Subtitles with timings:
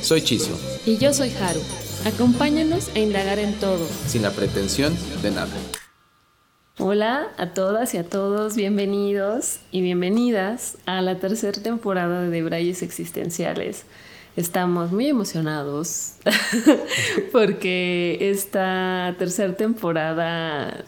[0.00, 0.58] Soy Chiso.
[0.86, 1.60] Y yo soy Haru.
[2.04, 3.84] Acompáñanos a indagar en todo.
[4.06, 5.50] Sin la pretensión de nada.
[6.78, 12.82] Hola a todas y a todos, bienvenidos y bienvenidas a la tercera temporada de Debrayes
[12.82, 13.84] Existenciales.
[14.36, 16.12] Estamos muy emocionados
[17.32, 20.84] porque esta tercera temporada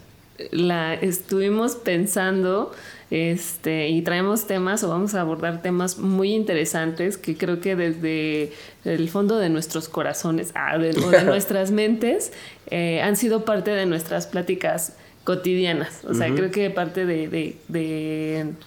[0.52, 2.70] la estuvimos pensando
[3.10, 8.52] este, y traemos temas o vamos a abordar temas muy interesantes que creo que desde
[8.84, 12.32] el fondo de nuestros corazones ah, de, o de nuestras mentes
[12.70, 14.94] eh, han sido parte de nuestras pláticas
[15.24, 16.04] cotidianas.
[16.08, 17.56] O sea, creo que parte de,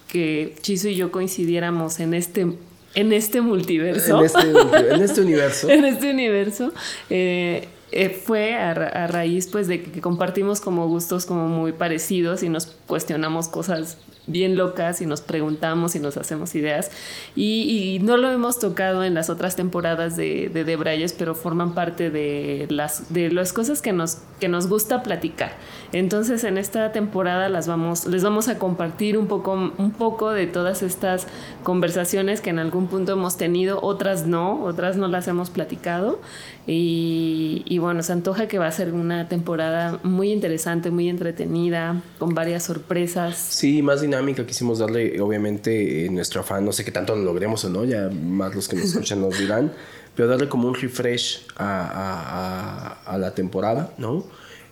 [0.08, 2.48] que Chiso y yo coincidiéramos en este
[2.96, 4.20] en este multiverso.
[4.20, 5.70] En este, en este universo.
[5.70, 6.72] en este universo.
[7.10, 8.74] Eh, eh, fue a,
[9.08, 14.56] raíz pues de que compartimos como gustos como muy parecidos y nos cuestionamos cosas bien
[14.56, 16.92] locas y nos preguntamos y nos hacemos ideas.
[17.36, 22.10] Y, no lo hemos tocado en las otras temporadas de, de Debrayes, pero forman parte
[22.10, 25.54] de las, de las cosas que nos, que nos gusta platicar.
[25.92, 30.48] Entonces en esta temporada las vamos, les vamos a compartir un poco, un poco de
[30.48, 31.28] todas estas
[31.64, 36.20] conversaciones que en algún punto hemos tenido, otras no, otras no las hemos platicado.
[36.66, 42.02] Y, y bueno, se antoja que va a ser una temporada muy interesante, muy entretenida,
[42.20, 43.38] con varias sorpresas.
[43.38, 47.70] Sí, más dinámica quisimos darle, obviamente, nuestro afán, no sé qué tanto lo logremos o
[47.70, 49.74] no, ya más los que nos escuchan nos dirán,
[50.16, 54.26] pero darle como un refresh a, a, a la temporada, ¿no?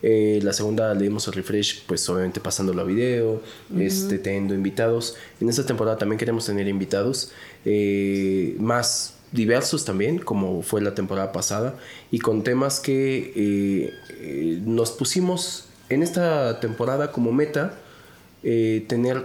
[0.03, 3.41] Eh, la segunda le dimos el refresh, pues obviamente pasándolo a video,
[3.77, 5.15] este, teniendo invitados.
[5.39, 7.31] En esta temporada también queremos tener invitados
[7.65, 11.75] eh, más diversos también, como fue la temporada pasada,
[12.11, 17.73] y con temas que eh, nos pusimos en esta temporada como meta
[18.43, 19.23] eh, tener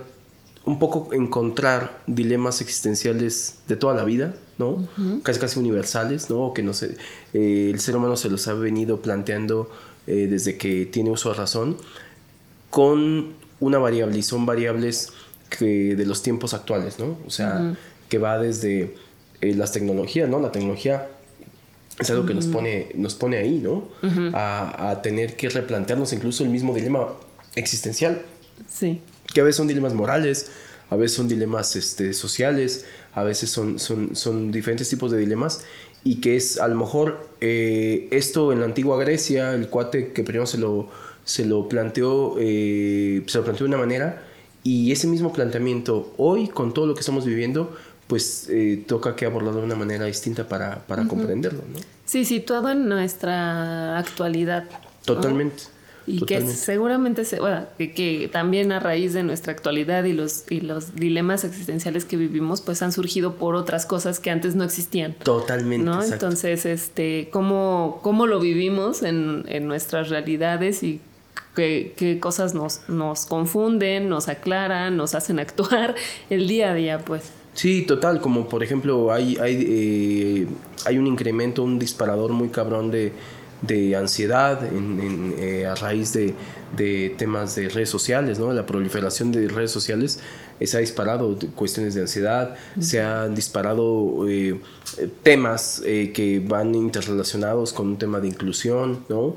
[0.64, 4.86] un poco encontrar dilemas existenciales de toda la vida, ¿no?
[5.22, 6.52] Casi casi universales, ¿no?
[6.52, 6.96] Que no sé,
[7.32, 9.70] eh, el ser humano se los ha venido planteando
[10.08, 11.76] eh, desde que tiene uso de razón,
[12.68, 15.12] con una variable, y son variables
[15.48, 17.16] que de los tiempos actuales, ¿no?
[17.26, 17.76] O sea,
[18.08, 18.96] que va desde
[19.40, 20.40] las tecnologías, ¿no?
[20.40, 21.08] La tecnología
[21.98, 23.88] es algo que nos pone, nos pone ahí, ¿no?
[24.34, 27.08] a, a tener que replantearnos incluso el mismo dilema
[27.54, 28.22] existencial.
[28.68, 29.00] Sí.
[29.32, 30.50] Que a veces son dilemas morales,
[30.90, 35.62] a veces son dilemas este, sociales, a veces son, son, son diferentes tipos de dilemas
[36.04, 40.22] y que es a lo mejor eh, esto en la antigua Grecia, el cuate que
[40.22, 40.88] primero se lo,
[41.24, 44.22] se lo planteó, eh, se lo planteó de una manera
[44.62, 47.76] y ese mismo planteamiento hoy con todo lo que estamos viviendo
[48.06, 51.78] pues eh, toca que abordarlo de una manera distinta para, para comprenderlo, ¿no?
[52.04, 54.64] Sí, situado en nuestra actualidad.
[55.04, 55.64] Totalmente.
[56.06, 60.60] Y que seguramente, se, bueno, que, también a raíz de nuestra actualidad y los, y
[60.60, 65.14] los dilemas existenciales que vivimos, pues han surgido por otras cosas que antes no existían.
[65.14, 65.84] Totalmente.
[65.84, 66.00] ¿no?
[66.02, 71.00] Entonces, este, ¿cómo, cómo lo vivimos en, en nuestras realidades y
[71.56, 75.96] qué, qué, cosas nos, nos confunden, nos aclaran, nos hacen actuar
[76.30, 77.32] el día a día, pues.
[77.56, 80.46] Sí, total, como por ejemplo hay, hay, eh,
[80.84, 83.12] hay un incremento, un disparador muy cabrón de
[83.62, 86.34] de ansiedad en, eh, a raíz de,
[86.76, 88.52] de, temas de redes sociales, ¿no?
[88.52, 90.20] La proliferación de redes sociales
[90.60, 94.60] eh, se ha disparado cuestiones de ansiedad, se han disparado eh,
[95.22, 99.36] temas que van interrelacionados con un tema de inclusión, ¿no?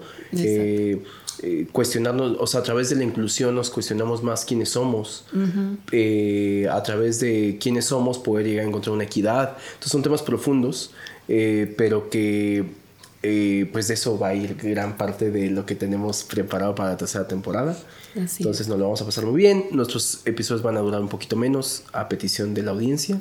[1.71, 7.19] Cuestionarnos, o sea, a través de la inclusión nos cuestionamos más quiénes somos, a través
[7.19, 9.57] de quiénes somos poder llegar a encontrar una equidad.
[9.73, 10.91] Entonces son temas profundos,
[11.27, 12.65] pero que
[13.21, 16.91] eh, pues de eso va a ir gran parte de lo que tenemos preparado para
[16.91, 17.77] la tercera temporada.
[18.15, 19.65] Entonces nos lo vamos a pasar muy bien.
[19.71, 23.19] Nuestros episodios van a durar un poquito menos a petición de la audiencia.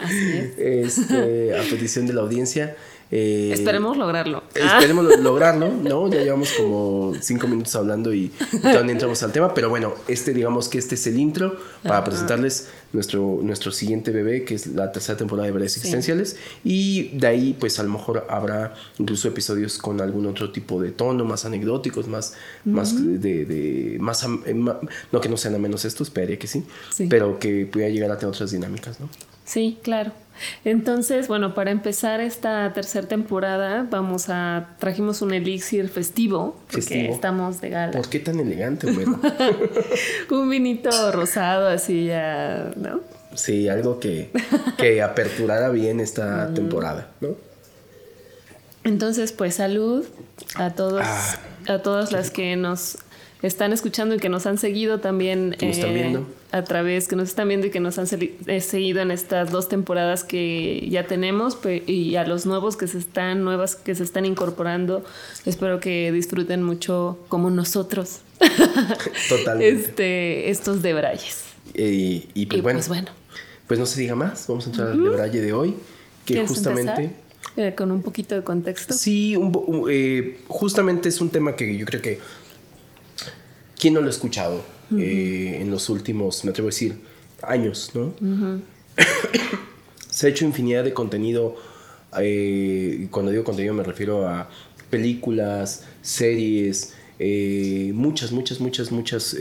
[0.00, 0.98] Así es.
[0.98, 2.76] Este, a petición de la audiencia.
[3.10, 4.42] Eh, esperemos lograrlo.
[4.54, 6.08] Esperemos lograrlo, ¿no?
[6.16, 8.30] Ya llevamos como cinco minutos hablando y
[8.62, 12.68] todavía entramos al tema, pero bueno, este digamos que este es el intro para presentarles
[12.92, 17.56] nuestro, nuestro siguiente bebé, que es la tercera temporada de Breves Existenciales, y de ahí
[17.58, 22.08] pues a lo mejor habrá incluso episodios con algún otro tipo de tono, más anecdóticos,
[22.08, 26.46] más, más de, de más, eh, no que no sean a menos estos, esperaría que
[26.46, 26.64] sí,
[27.08, 29.08] pero que pueda llegar a tener otras dinámicas, ¿no?
[29.46, 30.12] Sí, claro.
[30.64, 37.60] Entonces, bueno, para empezar esta tercera temporada, vamos a trajimos un elixir festivo, porque estamos
[37.60, 37.92] de gala.
[37.92, 39.18] ¿Por qué tan elegante, bueno?
[40.30, 43.00] un vinito rosado así ya, ¿no?
[43.34, 44.30] Sí, algo que,
[44.76, 47.36] que aperturara bien esta temporada, ¿no?
[48.84, 50.04] Entonces, pues salud
[50.54, 52.98] a todos, ah, a todas las que nos
[53.42, 57.66] están escuchando y que nos han seguido también eh, a través, que nos están viendo
[57.66, 58.06] y que nos han
[58.46, 62.98] eh, seguido en estas dos temporadas que ya tenemos y a los nuevos que se
[62.98, 65.04] están, nuevas que se están incorporando,
[65.44, 68.20] espero que disfruten mucho como nosotros.
[69.28, 69.68] Totalmente.
[69.68, 71.44] Este, estos de Brayes.
[71.74, 73.08] Y, pues, pues, bueno,
[73.66, 75.74] pues, no se diga más, vamos a entrar al de Braille de hoy,
[76.24, 77.10] que justamente...
[77.56, 78.92] Eh, con un poquito de contexto.
[78.92, 79.34] Sí,
[80.46, 82.20] justamente es un tema que yo creo que
[83.78, 84.62] ¿Quién no lo ha escuchado
[84.98, 86.96] eh, en los últimos, me atrevo a decir,
[87.42, 88.14] años, ¿no?
[90.10, 91.56] Se ha hecho infinidad de contenido.
[92.18, 94.48] Eh, cuando digo contenido me refiero a
[94.88, 99.36] películas, series, eh, muchas, muchas, muchas, muchas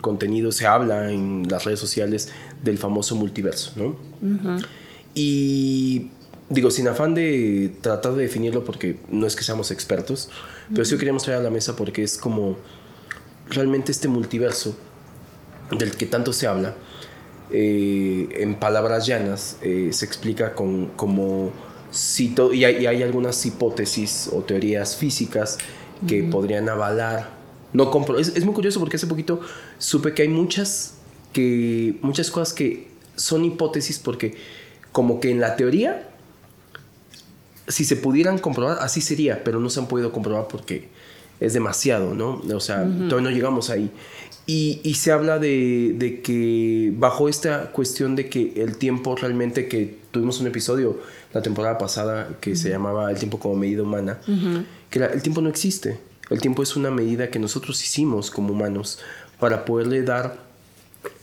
[0.00, 0.56] contenidos.
[0.56, 2.28] Se habla en las redes sociales
[2.62, 3.96] del famoso multiverso, ¿no?
[5.14, 6.10] Y
[6.48, 10.28] digo, sin afán de tratar de definirlo porque no es que seamos expertos,
[10.70, 12.56] pero sí queríamos traer a la mesa porque es como
[13.52, 14.76] realmente este multiverso
[15.70, 16.74] del que tanto se habla,
[17.50, 21.52] eh, en palabras llanas, eh, se explica con, como
[21.90, 25.58] si y, hay, hay, algunas hipótesis o teorías físicas
[26.06, 27.30] que podrían avalar.
[27.74, 29.40] No compro, es, es, muy curioso porque hace poquito
[29.78, 30.94] supe que hay muchas,
[31.32, 34.34] que, muchas cosas que son hipótesis porque
[34.90, 36.08] como que en la teoría,
[37.68, 40.88] si se pudieran comprobar, así sería, pero no se han podido comprobar porque
[41.44, 42.40] es demasiado, ¿no?
[42.54, 43.90] O sea, todavía no llegamos ahí.
[44.46, 50.40] Y, se habla de, que bajo esta cuestión de que el tiempo realmente que tuvimos
[50.40, 50.98] un episodio
[51.32, 54.18] la temporada pasada que se llamaba El tiempo como medida humana,
[54.90, 55.98] que el tiempo no existe.
[56.28, 58.98] El tiempo es una medida que nosotros hicimos como humanos
[59.38, 60.36] para poderle dar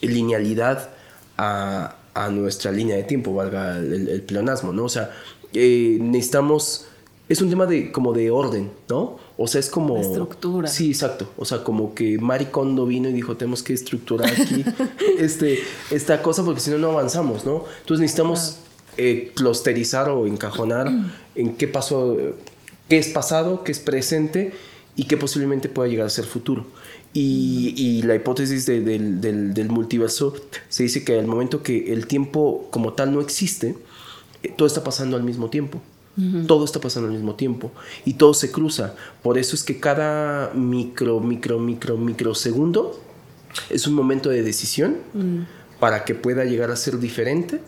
[0.02, 0.90] linealidad
[1.38, 1.96] a,
[2.32, 4.84] nuestra línea de tiempo, valga el, pleonasmo, ¿no?
[4.84, 5.12] O sea,
[5.54, 6.86] eh, necesitamos...
[7.30, 9.20] Es un tema de, como de orden, ¿no?
[9.42, 9.98] O sea, es como...
[9.98, 10.68] estructura.
[10.68, 11.32] Sí, exacto.
[11.38, 14.66] O sea, como que Maricondo vino y dijo, tenemos que estructurar aquí
[15.18, 15.60] este,
[15.92, 17.64] esta cosa porque si no, no avanzamos, ¿no?
[17.80, 18.58] Entonces necesitamos
[18.98, 20.92] eh, clusterizar o encajonar
[21.36, 22.18] en qué pasó,
[22.90, 24.52] qué es pasado, qué es presente
[24.98, 26.66] y qué posiblemente pueda llegar a ser futuro.
[27.14, 30.36] Y, la hipótesis del, del, multiverso
[30.68, 33.78] se dice que al momento que el tiempo como tal no existe,
[34.44, 35.82] eh, todo está pasando al mismo tiempo.
[36.48, 37.72] Todo está pasando al mismo tiempo
[38.06, 38.96] y todo se cruza.
[39.22, 43.00] Por eso es que cada micro, micro, micro, microsegundo
[43.70, 45.80] es un momento de decisión mm.
[45.80, 47.62] para que pueda llegar a ser diferente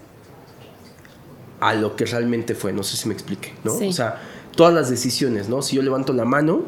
[1.59, 2.73] a lo que realmente fue.
[2.73, 3.75] No sé si me explique, ¿no?
[3.75, 4.21] O sea,
[4.55, 5.61] todas las decisiones, ¿no?
[5.61, 6.63] Si yo levanto la mano,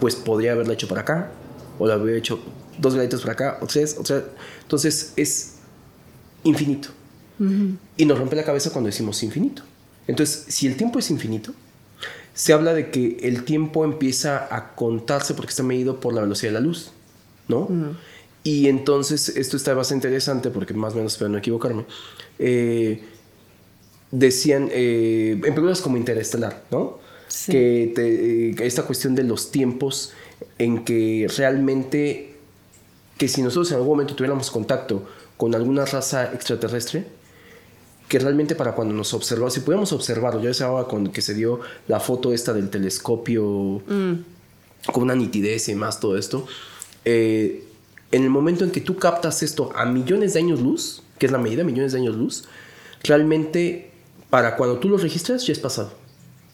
[0.00, 1.32] pues podría haberla hecho para acá,
[1.78, 2.40] o la habría hecho
[2.78, 4.24] dos graditos para acá, o tres, o sea,
[4.62, 5.56] entonces es
[6.44, 6.88] infinito.
[7.96, 9.62] Y nos rompe la cabeza cuando decimos infinito.
[10.10, 11.52] Entonces, si el tiempo es infinito,
[12.34, 16.50] se habla de que el tiempo empieza a contarse porque está medido por la velocidad
[16.50, 16.90] de la luz,
[17.46, 17.68] ¿no?
[18.42, 21.84] Y entonces, esto está bastante interesante porque más o menos, espero no equivocarme,
[22.40, 23.04] eh,
[24.10, 26.98] decían, eh, en películas como Interestelar, ¿no?
[27.46, 30.12] Que eh, esta cuestión de los tiempos
[30.58, 32.34] en que realmente,
[33.16, 37.19] que si nosotros en algún momento tuviéramos contacto con alguna raza extraterrestre,
[38.10, 41.60] que realmente para cuando nos observó, si podíamos observarlo, yo decía con que se dio
[41.86, 44.12] la foto esta del telescopio mm.
[44.92, 46.44] con una nitidez y más todo esto,
[47.04, 47.62] eh,
[48.10, 51.32] en el momento en que tú captas esto a millones de años luz, que es
[51.32, 52.48] la medida, millones de años luz,
[53.04, 53.92] realmente
[54.28, 55.92] para cuando tú lo registras ya es pasado.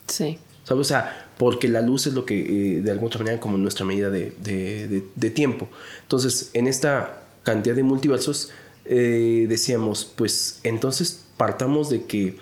[0.05, 0.37] Sí.
[0.63, 0.81] ¿Sabes?
[0.81, 2.37] O sea, porque la luz es lo que
[2.77, 5.69] eh, de alguna otra manera como nuestra medida de, de, de, tiempo.
[6.03, 8.51] Entonces, en esta cantidad de multiversos,
[8.85, 12.37] eh, decíamos, pues entonces partamos de que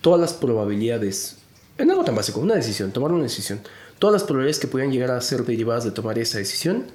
[0.00, 1.38] todas las probabilidades,
[1.78, 3.60] en algo tan básico, una decisión, tomar una decisión,
[3.98, 6.86] todas las probabilidades que puedan llegar a ser derivadas de tomar esa decisión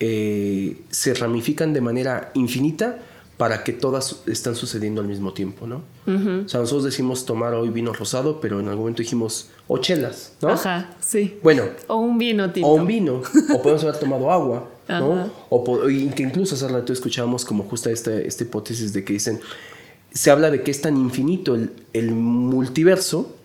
[0.00, 3.00] eh, se ramifican de manera infinita
[3.36, 5.82] para que todas están sucediendo al mismo tiempo, ¿no?
[6.06, 10.34] O sea, nosotros decimos tomar hoy vino rosado, pero en algún momento dijimos o chelas,
[10.42, 10.50] ¿no?
[10.50, 11.38] Ajá, sí.
[11.42, 11.62] Bueno.
[11.86, 12.68] O un vino tinto.
[12.68, 13.22] O un vino.
[13.54, 15.30] o podemos haber tomado agua, ¿no?
[15.48, 19.40] O que incluso hace rato escuchábamos como justa esta, esta hipótesis de que dicen,
[20.12, 21.56] se habla de que es tan infinito
[21.92, 23.36] el, multiverso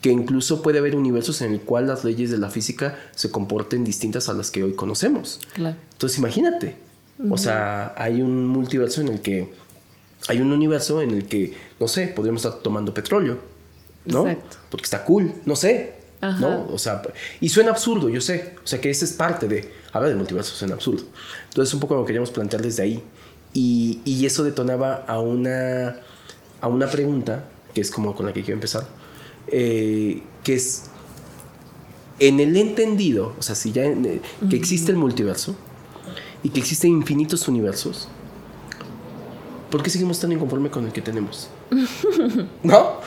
[0.00, 3.84] que incluso puede haber universos en el cual las leyes de la física se comporten
[3.84, 5.40] distintas a las que hoy conocemos.
[5.56, 6.76] Entonces imagínate,
[7.28, 9.52] o sea, hay un multiverso en el que
[10.28, 13.38] hay un universo en el que, no sé, podríamos estar tomando petróleo,
[14.04, 14.28] ¿no?
[14.28, 14.56] Exacto.
[14.70, 16.38] Porque está cool, no sé, Ajá.
[16.38, 16.66] ¿no?
[16.72, 17.02] O sea,
[17.40, 20.54] y suena absurdo, yo sé, o sea, que esa es parte de, hablar del multiverso
[20.54, 21.04] suena absurdo.
[21.48, 23.02] Entonces, un poco lo queríamos plantear desde ahí.
[23.52, 25.96] Y, y eso detonaba a una,
[26.60, 28.86] a una pregunta, que es como con la que quiero empezar,
[29.48, 30.84] eh, que es,
[32.20, 35.56] en el entendido, o sea, si ya en- eh, que existe el multiverso
[36.42, 38.08] y que existen infinitos universos,
[39.70, 41.48] ¿por qué seguimos tan inconformes con el que tenemos?
[42.62, 43.00] ¿No?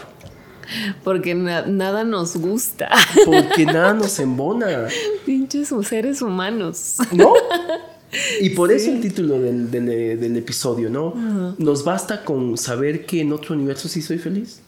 [1.03, 2.89] Porque na- nada nos gusta.
[3.25, 4.87] Porque nada nos embona,
[5.25, 6.97] Pinches seres humanos.
[7.11, 7.33] ¿no?
[8.41, 11.13] Y por eso el título del, del- del episodio, ¿no?
[11.57, 14.59] Nos basta con saber que en otro universo sí soy feliz.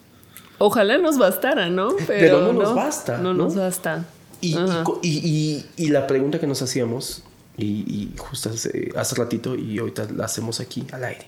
[0.57, 1.89] Ojalá nos bastara, ¿no?
[2.07, 3.43] Pero no nos basta, No, ¿no?
[3.45, 4.05] nos basta.
[4.41, 4.57] Y, y
[5.01, 7.23] y, y- y la pregunta que nos hacíamos,
[7.57, 11.25] y, y justo hace, hace ratito, y ahorita la hacemos aquí al aire,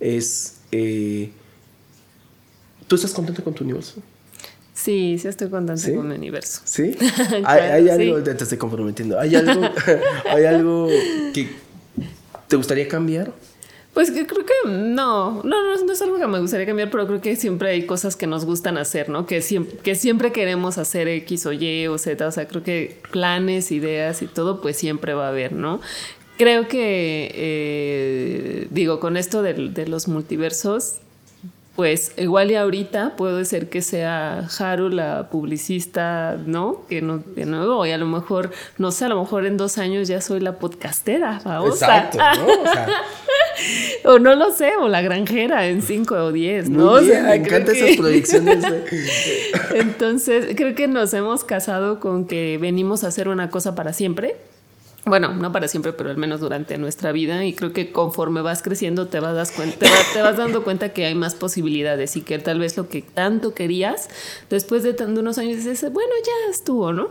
[0.00, 1.30] es, eh,
[2.86, 4.00] ¿tú estás contento con tu universo?
[4.82, 5.94] Sí, sí estoy contenta ¿Sí?
[5.94, 6.62] con mi universo.
[6.64, 6.96] ¿Sí?
[7.00, 7.90] hay, Claro, hay sí.
[7.90, 9.60] algo, te, te estoy comprometiendo, hay algo,
[10.30, 10.88] hay algo
[11.34, 11.48] que
[12.48, 13.32] te gustaría cambiar.
[13.92, 17.06] Pues que creo que no, no, no, no es algo que me gustaría cambiar, pero
[17.08, 19.26] creo que siempre hay cosas que nos gustan hacer, ¿no?
[19.26, 23.00] Que siempre, que siempre queremos hacer X o Y o Z, o sea, creo que
[23.10, 25.80] planes, ideas y todo, pues siempre va a haber, ¿no?
[26.38, 30.98] Creo que, eh, digo, con esto del- de, los multiversos,
[31.80, 36.84] pues igual y ahorita puede ser que sea Haru la publicista, ¿no?
[36.90, 39.78] Que no, de nuevo, y a lo mejor, no sé, a lo mejor en dos
[39.78, 42.04] años ya soy la podcastera, famosa.
[42.04, 42.62] Exacto, ¿no?
[42.62, 42.86] O sea,
[44.04, 46.92] O no lo sé, o la granjera en 5 o 10, muy ¿no?
[46.92, 48.64] O bien, sea, me encantan que- esas proyecciones.
[49.74, 54.36] Entonces, creo que nos hemos casado con que venimos a hacer una cosa para siempre.
[55.10, 57.44] Bueno, no para siempre, pero al menos durante nuestra vida.
[57.44, 60.62] Y creo que conforme vas creciendo te vas, das cuen- te va- te vas dando
[60.62, 64.08] cuenta que hay más posibilidades y que tal vez lo que tanto querías,
[64.50, 67.08] después de de unos años dices, bueno, ya estuvo, ¿no?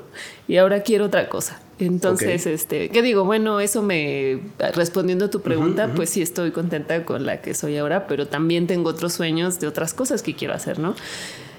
[0.47, 1.59] Y ahora quiero otra cosa.
[1.79, 2.53] Entonces, Ok.
[2.53, 3.23] este, ¿qué digo?
[3.23, 4.39] Bueno, eso me,
[4.73, 8.67] respondiendo a tu pregunta, pues sí estoy contenta con la que soy ahora, pero también
[8.67, 10.93] tengo otros sueños de otras cosas que quiero hacer, ¿no?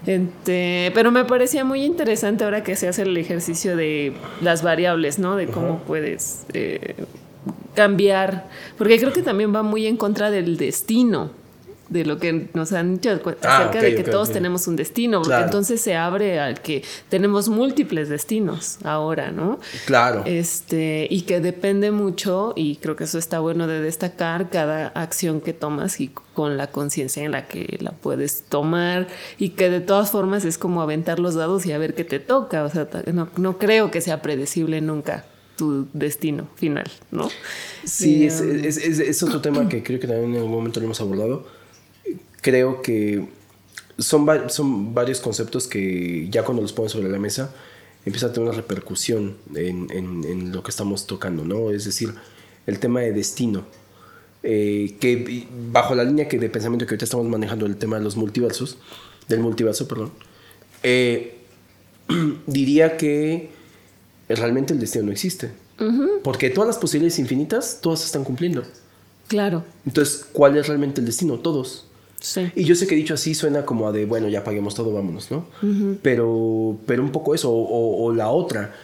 [0.07, 4.13] Este, pero me parecía muy interesante ahora que se hace el ejercicio de
[4.43, 5.37] las variables, ¿no?
[5.37, 6.97] De cómo puedes eh,
[7.75, 8.47] cambiar,
[8.77, 11.31] porque creo que también va muy en contra del destino,
[11.91, 13.11] de lo que nos han dicho
[13.43, 15.45] Ah, acerca de que todos tenemos un destino, porque Claro.
[15.47, 19.59] entonces se abre al que tenemos múltiples destinos ahora, ¿no?
[19.87, 20.23] Claro.
[20.25, 25.41] Este, y que depende mucho, y creo que eso está bueno de destacar, cada acción
[25.41, 29.81] que tomas y con la conciencia en la que la puedes tomar, y que de
[29.81, 32.63] todas formas es como aventar los dados y a ver qué te toca.
[32.65, 35.25] O sea, no, no creo que sea predecible nunca
[35.57, 37.29] tu destino final, ¿no?
[37.85, 40.81] Sí, Eh, es, es- es- es otro tema que creo que también en algún momento
[40.81, 41.59] lo hemos abordado.
[42.43, 43.29] Creo que
[43.99, 47.53] son, va- son varios conceptos que ya cuando los pones sobre la mesa
[48.07, 51.71] empieza a tener una repercusión en, en- en lo que estamos tocando, ¿no?
[51.71, 52.15] Es decir,
[52.67, 53.65] el tema de destino.
[54.43, 58.05] eh, que bajo la línea que de pensamiento que ahorita estamos manejando el tema de
[58.05, 58.79] los multiversos,
[59.29, 60.13] del multiverso, perdón,
[60.83, 61.37] eh,
[62.47, 63.51] diría que
[64.29, 65.51] realmente el destino no existe.
[66.23, 68.63] Porque todas las posibilidades infinitas, todas se están cumpliendo.
[69.29, 71.39] Claro, Entonces, ¿cuál es realmente el destino?
[71.39, 71.87] Todos.
[72.21, 72.51] Sí.
[72.55, 75.31] Y yo sé que dicho así suena como a de, bueno, ya paguemos todo, vámonos,
[75.31, 75.47] ¿no?
[76.03, 78.75] pero, pero un poco eso, o, o- o la otra.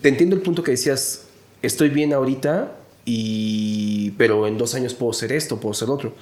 [0.00, 1.24] Te entiendo el punto que decías,
[1.62, 2.72] estoy bien ahorita,
[3.04, 6.14] y, pero en dos años puedo ser esto, puedo ser otro.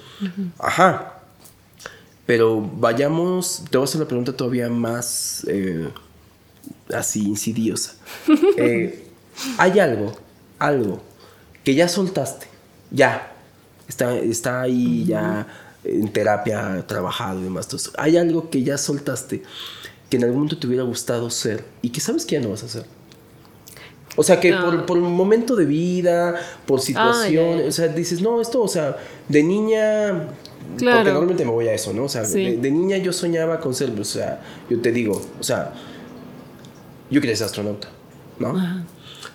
[0.59, 1.17] Ajá.
[2.25, 5.87] Pero vayamos, te voy a hacer la pregunta todavía más eh,
[6.93, 7.95] así insidiosa.
[8.57, 9.07] Eh,
[9.57, 10.11] Hay algo,
[10.59, 11.01] algo
[11.63, 12.47] que ya soltaste,
[12.91, 13.31] ya,
[13.87, 15.47] está, está ahí ya
[15.83, 17.65] en terapia, trabajado y demás.
[17.65, 19.43] Entonces, hay algo que ya soltaste
[20.09, 22.63] que en algún momento te hubiera gustado ser y que sabes que ya no vas
[22.63, 22.85] a hacer.
[24.17, 24.61] O sea, que Ah.
[24.65, 26.35] por, por un momento de vida,
[26.65, 27.69] por situación, ya, ya.
[27.69, 28.97] o sea, dices, no, esto, o sea,
[29.29, 30.27] de niña,
[30.77, 30.97] Claro.
[30.97, 32.03] porque normalmente me voy a eso, ¿no?
[32.03, 32.43] O sea, Sí.
[32.43, 35.73] de, de niña yo soñaba con ser, o sea, yo te digo, o sea,
[37.09, 37.87] yo quería ser astronauta,
[38.37, 38.49] ¿no?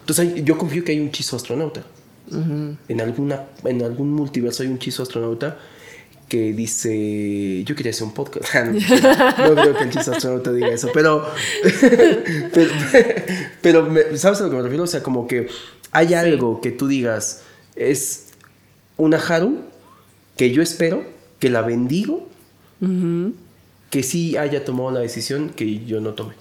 [0.01, 1.83] Entonces hay- yo confío que hay un chizo astronauta.
[2.29, 5.59] en, alguna, en algún multiverso hay un chizo astronauta
[6.29, 8.55] que dice, yo quería hacer un podcast.
[8.55, 8.75] no
[9.55, 11.27] creo que el chizo astronauta diga eso, pero,
[13.63, 14.85] pero, ¿sabes a lo que me refiero?
[14.85, 15.49] O sea, como que
[15.93, 17.43] hay algo que tú digas,
[17.77, 18.27] es
[18.97, 19.61] una Haru
[20.37, 21.05] que yo espero,
[21.39, 22.29] que la bendigo,
[23.91, 26.35] que sí haya tomado la decisión que yo no tomé.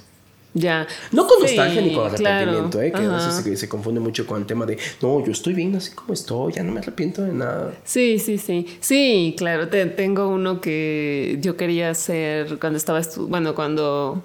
[0.57, 0.87] Ya.
[1.11, 2.15] No con Sí, nostalgia ni con claro.
[2.15, 2.91] arrepentimiento, ¿eh?
[2.93, 5.75] que a veces se, se confunde mucho con el tema de, no, yo estoy bien
[5.75, 7.73] así como estoy, ya no me arrepiento de nada.
[7.83, 8.65] Sí, sí, sí.
[8.79, 14.23] Sí, claro, te- tengo uno que yo quería hacer cuando estaba, bueno, cuando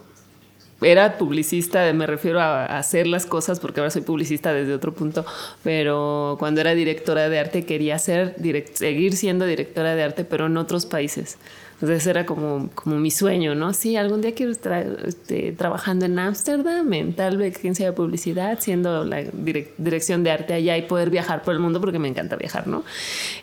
[0.83, 4.95] era publicista, me refiero a, a hacer las cosas, porque ahora soy publicista desde otro
[4.95, 5.27] punto,
[5.65, 10.47] pero cuando era directora de arte quería ser, direct- seguir siendo directora de arte, pero
[10.47, 11.39] en otros países.
[11.83, 13.73] Entonces era como, como mi sueño, ¿no?
[13.73, 19.03] Sí, algún día quiero estar este, trabajando en Ámsterdam, en tal agencia de publicidad, siendo
[19.05, 22.37] la direc- dirección de arte allá y poder viajar por el mundo porque me encanta
[22.37, 22.85] viajar, ¿no?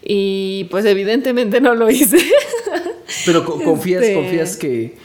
[0.04, 2.18] Y pues evidentemente no lo hice.
[3.26, 4.96] Pero co- confías, Este- confías que,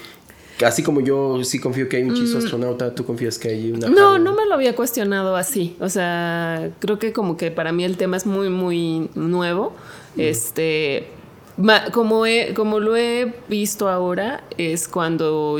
[0.59, 3.73] que así como yo sí confío que hay un chizo astronauta, tú confías que hay
[3.73, 3.89] una...
[3.89, 3.95] Mm.
[3.95, 5.75] No, no me lo había cuestionado así.
[5.81, 9.73] O sea, creo que como que para mí el tema es muy, muy nuevo.
[10.19, 11.22] Este, ma-
[11.93, 15.59] como, he- como lo he visto ahora, es cuando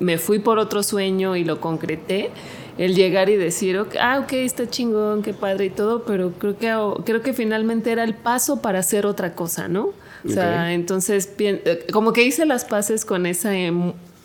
[0.00, 2.30] me fui por otro sueño y lo concreté.
[2.76, 6.58] El llegar y decir, ok, ah, ok, está chingón, qué padre y todo, pero creo
[6.58, 6.74] que,
[7.04, 9.90] creo que finalmente era el paso para hacer otra cosa, ¿no?
[10.26, 13.72] O sea, entonces, eh, como que hice las paces con ese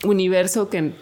[0.04, 0.94] universo que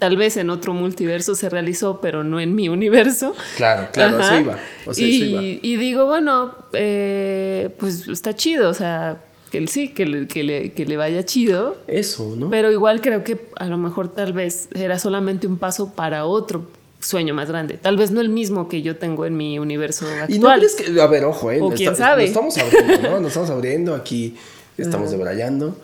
[0.00, 3.34] tal vez en otro multiverso se realizó, pero no en mi universo.
[3.56, 4.34] Claro, claro, Ajá.
[4.34, 4.58] eso iba.
[4.86, 5.42] O sea, y, eso iba.
[5.62, 9.18] y digo, bueno, eh, pues está chido, o sea,
[9.50, 12.50] que él sí, que le, que le, que le vaya chido, Eso, ¿no?
[12.50, 16.66] pero igual creo que a lo mejor tal vez era solamente un paso para otro
[16.98, 17.76] sueño más grande.
[17.76, 20.30] Tal vez no el mismo que yo tengo en mi universo actual.
[20.34, 21.60] Y no crees que, a ver, ojo, ¿eh?
[21.60, 22.22] O quién está- sabe.
[22.22, 23.20] Nos estamos abriendo, ¿no?
[23.20, 24.36] Nos estamos abriendo aquí,
[24.78, 25.76] estamos debrayando.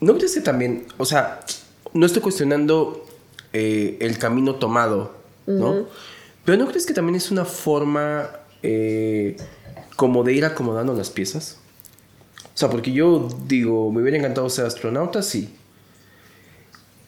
[0.00, 1.40] ¿No crees que también, o sea,
[1.94, 3.04] no estoy cuestionando
[3.52, 5.14] eh, el camino tomado,
[5.46, 5.86] ¿no?
[6.44, 8.30] Pero ¿no crees que también es una forma
[8.62, 9.36] eh,
[9.96, 11.58] como de ir acomodando las piezas?
[12.56, 15.50] O sea, porque yo digo, me hubiera encantado ser astronauta, sí.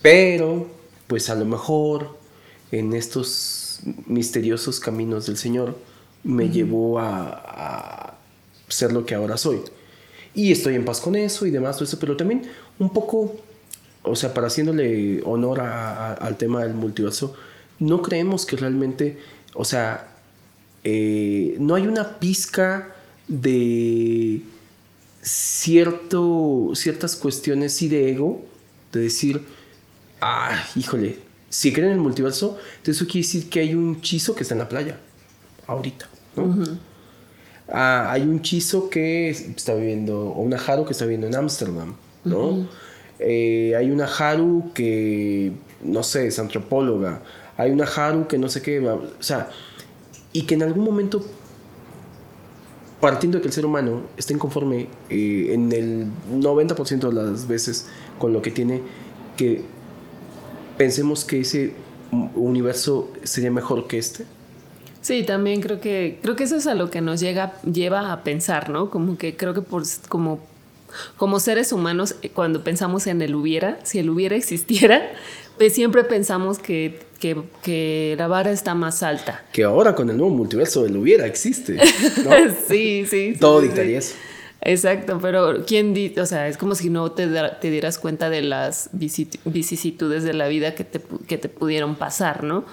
[0.02, 0.68] Pero,
[1.06, 2.16] pues a lo mejor
[2.70, 5.76] en estos misteriosos caminos del Señor
[6.24, 7.28] me llevó a,
[8.10, 8.18] a
[8.68, 9.60] ser lo que ahora soy.
[10.34, 12.42] Y estoy en paz con eso y demás, todo eso, pero también
[12.78, 13.36] un poco,
[14.02, 17.34] o sea, para haciéndole honor a- a- al tema del multiverso,
[17.80, 19.18] no creemos que realmente,
[19.54, 20.16] o sea,
[20.84, 22.94] eh, no hay una pizca
[23.28, 24.42] de
[25.28, 28.42] cierto, ciertas cuestiones sí de ego,
[28.92, 29.42] de decir,
[30.20, 34.34] ah, híjole, si creen en el multiverso, entonces eso quiere decir que hay un chizo
[34.34, 34.98] que está en la playa,
[35.66, 36.78] ahorita, ¿no?
[37.70, 41.94] Ah, hay un chizo que está viviendo, o una Haru que está viviendo en Ámsterdam,
[42.24, 42.66] ¿no?
[43.18, 47.22] Eh, hay una Haru que, no sé, es antropóloga.
[47.56, 49.50] Hay una Haru que no sé qué, o sea,
[50.32, 51.24] y que en algún momento,
[53.00, 57.86] partiendo de que el ser humano está inconforme eh, en el 90% de las veces
[58.18, 58.82] con lo que tiene,
[59.36, 59.62] que
[60.76, 61.74] pensemos que ese
[62.34, 64.24] universo sería mejor que este.
[65.00, 68.68] Sí, también creo que creo que eso es a lo que nos lleva a pensar,
[68.68, 68.90] ¿no?
[68.90, 70.40] Como que creo que por como
[71.16, 75.02] como seres humanos eh, cuando pensamos en el hubiera, si el hubiera existiera,
[75.58, 79.44] pues siempre pensamos que, que, que la vara está más alta.
[79.52, 81.74] Que ahora con el nuevo multiverso del hubiera existe.
[81.74, 82.30] ¿no?
[82.68, 83.34] sí, sí.
[83.38, 84.12] Todo sí, dictaría sí.
[84.12, 84.16] eso.
[84.60, 87.28] Exacto, pero ¿quién di o sea, es como si no te,
[87.60, 92.42] te dieras cuenta de las vicisitudes de la vida que te, que te pudieron pasar,
[92.42, 92.64] ¿no?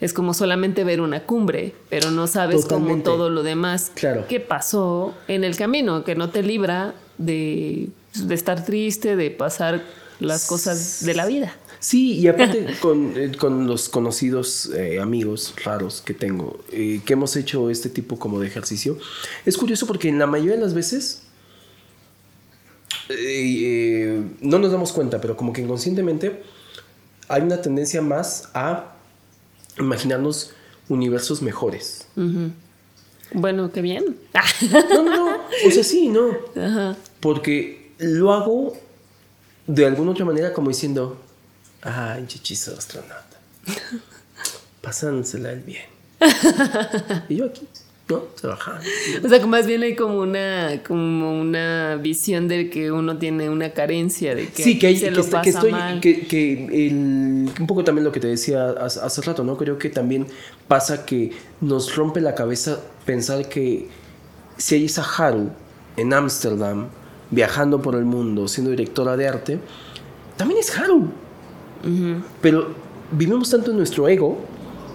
[0.00, 3.04] Es como solamente ver una cumbre, pero no sabes como Totalmente.
[3.04, 4.26] todo lo demás Claro.
[4.28, 9.82] que pasó en el camino, que no te libra de, de estar triste, de pasar
[10.20, 11.52] las cosas de la vida.
[11.80, 17.12] Sí, y aparte con, eh, con los conocidos eh, amigos raros que tengo, eh, que
[17.12, 18.98] hemos hecho este tipo como de ejercicio,
[19.44, 21.22] es curioso porque en la mayoría de las veces
[24.40, 26.42] no nos damos cuenta, pero como que inconscientemente
[27.28, 28.96] hay una tendencia más a
[29.78, 30.52] imaginarnos
[30.90, 32.06] universos mejores.
[33.32, 34.16] Bueno, qué bien.
[34.70, 35.36] No, no, no,
[35.66, 36.30] o sea, sí, no.
[36.56, 36.96] Ajá.
[37.20, 38.76] Porque lo hago
[39.66, 41.16] de alguna otra manera como diciendo,
[41.82, 43.38] ay, chichizo astronauta,
[44.82, 45.82] pasándosela el bien.
[47.28, 47.66] y yo aquí,
[48.08, 48.18] ¿no?
[48.40, 48.82] Trabajando.
[49.24, 53.48] O sea, que más bien hay como una, como una visión de que uno tiene
[53.50, 56.00] una carencia, de que, sí, que, hay, se que, lo est- pasa que estoy, mal.
[56.00, 59.56] que, que el- un poco también lo que te decía hace, hace rato, ¿no?
[59.56, 60.26] Creo que también
[60.66, 63.88] pasa que nos rompe la cabeza pensar que
[64.56, 65.50] si hay esa Haru
[65.96, 66.88] en Ámsterdam,
[67.30, 69.58] viajando por el mundo, siendo directora de arte,
[70.36, 71.10] también es Haru.
[72.42, 72.68] Pero
[73.12, 74.38] vivimos tanto en nuestro ego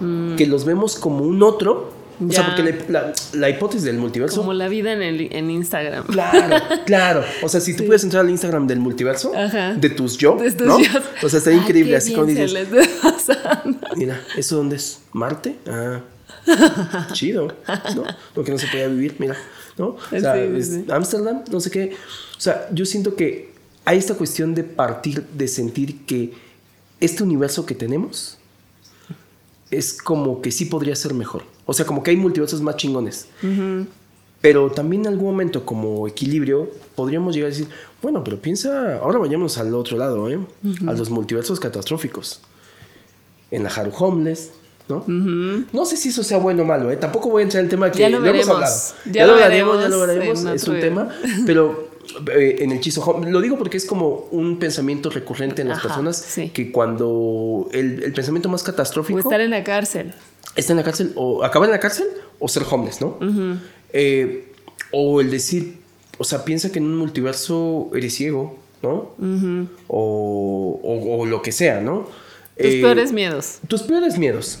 [0.00, 0.34] Mm.
[0.34, 1.92] que los vemos como un otro
[2.24, 4.36] O sea, porque la, la- la hipótesis del multiverso.
[4.40, 6.04] Como la vida en, el, en Instagram.
[6.06, 7.22] Claro, claro.
[7.44, 9.74] O sea, si tú puedes entrar al Instagram del multiverso, Ajá.
[9.74, 10.78] de tus yo, De estos ¿no?
[10.78, 10.96] días.
[11.22, 11.94] O sea, Ay, increíble.
[11.96, 13.62] Así como dices, está
[13.96, 15.00] mira, ¿eso dónde es?
[15.12, 15.56] ¿Marte?
[15.68, 16.00] Ah,
[17.12, 17.48] chido,
[17.94, 18.04] ¿no?
[18.34, 19.36] Lo que no se podía vivir, mira,
[19.78, 19.90] ¿no?
[19.90, 20.84] O sea, Sí, sí, es sí.
[20.90, 21.92] Ámsterdam, no sé qué.
[22.36, 23.52] O sea, yo siento que
[23.84, 26.32] hay esta cuestión de partir, de sentir que
[27.00, 28.38] este universo que tenemos
[29.70, 31.42] es como que sí podría ser mejor.
[31.66, 33.28] O sea, como que hay multiversos más chingones.
[34.40, 37.66] Pero también en algún momento, como equilibrio, podríamos llegar a decir,
[38.02, 40.38] bueno, pero piensa, ahora vayamos al otro lado, ¿eh?
[40.86, 42.40] A los multiversos catastróficos.
[43.50, 44.50] En la Haru Homeless,
[44.88, 45.02] ¿no?
[45.72, 46.96] No sé si eso sea bueno o malo, ¿eh?
[46.98, 48.54] Tampoco voy a entrar en el tema que Ya lo hemos veremos.
[48.54, 48.76] hablado.
[49.06, 50.62] Ya Ya, lo lo veremos, ya lo veremos veremos.
[50.62, 51.08] Es un tema,
[51.46, 51.83] pero
[52.34, 56.16] en el home- lo digo porque es como un pensamiento recurrente en las Ajá, personas
[56.16, 56.50] sí.
[56.50, 60.14] que cuando el, el pensamiento más catastrófico O estar en la cárcel.
[60.56, 62.06] está en la cárcel o acabar en la cárcel
[62.38, 63.18] o ser homeless, ¿no?
[63.92, 64.52] Eh,
[64.90, 65.78] o el decir,
[66.18, 69.12] o sea, piensa que en un multiverso eres ciego, ¿no?
[69.88, 72.06] o, o- o lo que sea, ¿no?
[72.56, 73.58] Tus Eh, peores miedos.
[73.68, 74.58] tus peores miedos.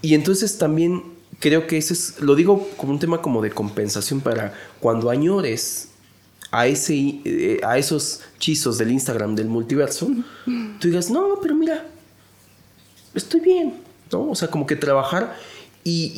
[0.00, 1.02] Y entonces también
[1.40, 5.88] creo que ese es, lo digo como un tema como de compensación para cuando añores
[6.56, 10.08] a, ese, eh, a esos chizos del Instagram del multiverso,
[10.78, 11.86] tú digas, no, pero mira,
[13.14, 13.74] estoy bien,
[14.12, 14.30] ¿no?
[14.30, 15.36] O sea, como que trabajar,
[15.82, 16.12] y,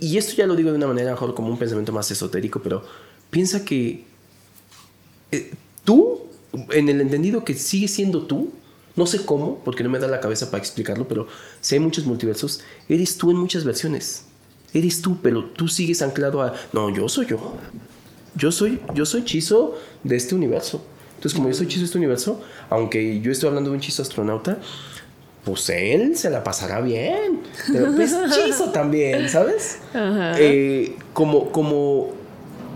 [0.00, 2.60] y- y esto ya lo digo de una manera mejor como un pensamiento más esotérico,
[2.62, 2.82] pero
[3.30, 4.04] piensa que
[5.32, 5.52] eh,
[5.84, 6.20] tú,
[6.70, 8.52] en el entendido que sigues siendo tú,
[8.96, 11.28] no sé cómo, porque no me da la cabeza para explicarlo, pero
[11.60, 14.24] si hay muchos multiversos, eres tú en muchas versiones.
[14.74, 17.54] Eres tú, pero tú sigues anclado a, no, yo soy yo.
[18.36, 20.82] Yo soy, yo soy chizo de este universo.
[21.16, 24.02] Entonces, como yo soy chizo de este universo, aunque yo estoy hablando de un chizo
[24.02, 24.58] astronauta,
[25.44, 27.40] pues él se la pasará bien.
[27.72, 29.78] Pero pues chizo también, ¿sabes?
[29.94, 32.12] Eh, como, como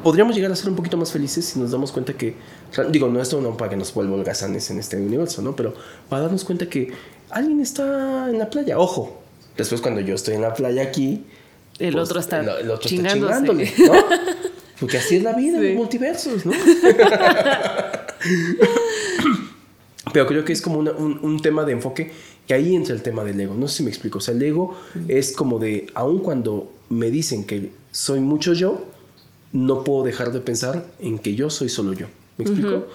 [0.02, 2.34] podríamos llegar a ser un poquito más felices si nos damos cuenta que,
[2.90, 5.54] digo, no esto no para que nos vuelva holgazanes en este universo, ¿no?
[5.56, 5.74] Pero
[6.08, 6.92] para darnos cuenta que
[7.28, 8.78] alguien está en la playa.
[8.78, 9.20] Ojo,
[9.56, 11.24] después cuando yo estoy en la playa aquí,
[11.78, 13.34] El pues, otro está el, el otro está chingándose.
[13.34, 13.94] chingándole, ¿no?
[14.80, 15.68] Porque así es la vida en Sí.
[15.68, 16.52] los multiversos, ¿no?
[20.12, 22.10] Pero creo que es como una- un, un tema de enfoque
[22.46, 23.54] que ahí entra el tema del ego.
[23.54, 24.18] No sé si me explico.
[24.18, 24.76] O sea, el ego
[25.08, 28.84] es como de, aun cuando me dicen que soy mucho yo,
[29.52, 32.06] no puedo dejar de pensar en que yo soy solo yo.
[32.38, 32.86] ¿Me explico?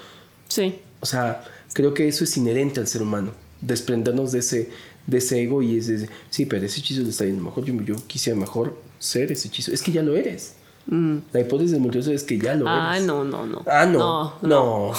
[0.47, 0.75] Sí.
[0.99, 1.43] O sea,
[1.73, 3.31] creo que eso es inherente al ser humano.
[3.61, 4.69] Desprendernos de ese,
[5.07, 7.63] de ese ego y es de, sí, pero ese hechizo le está yendo mejor.
[7.63, 9.71] Yo, yo quisiera mejor ser ese hechizo.
[9.71, 10.55] Es que ya lo eres.
[10.87, 13.07] La hipótesis del multiverso es que ya lo Ah, eres.
[13.07, 13.63] no, no, no.
[13.65, 14.33] Ah, no.
[14.43, 14.93] No,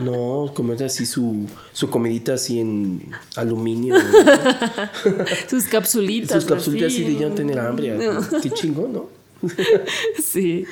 [0.00, 0.44] No.
[0.46, 3.94] No, comer así su, su comidita así en aluminio.
[5.48, 6.42] Sus capsulitas.
[6.42, 7.14] Sus capsulitas así así.
[7.14, 7.96] de ya no tener hambre.
[8.42, 9.06] Qué chingón, ¿no?
[10.22, 10.64] Sí,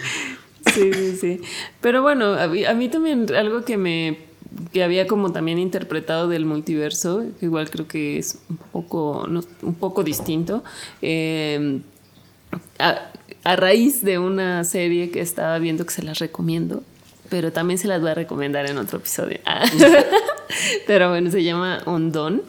[0.75, 1.41] sí, sí, sí.
[1.81, 4.27] Pero bueno, a mí, a mí también algo que me
[4.73, 9.43] que había como también interpretado del multiverso, que igual creo que es un poco, no,
[9.63, 10.65] un poco distinto,
[11.03, 11.81] eh,
[12.79, 13.11] a,
[13.47, 16.83] a raíz de una serie que estaba viendo que se las recomiendo,
[17.31, 19.39] pero también se las voy a recomendar en otro episodio.
[19.47, 19.65] Ah.
[20.89, 22.43] pero bueno, se llama Ondón.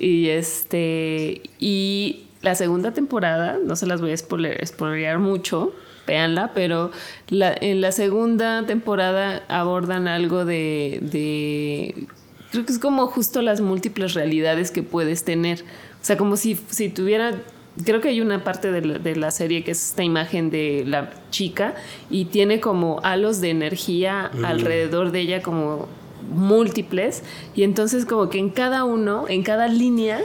[0.00, 1.42] Y este.
[1.60, 5.72] Y la segunda temporada, no se las voy a spoiler, mucho,
[6.08, 6.90] véanla, pero
[7.30, 12.08] en la segunda temporada abordan algo de, de.
[12.50, 15.60] Creo que es como justo las múltiples realidades que puedes tener.
[15.60, 17.40] O sea, como si, si tuviera.
[17.84, 20.84] Creo que hay una parte de la, de la serie que es esta imagen de
[20.86, 21.74] la chica
[22.10, 25.88] y tiene como halos de energía alrededor de ella, como
[26.30, 27.22] múltiples
[27.54, 30.20] y entonces como que en cada uno, en cada de, línea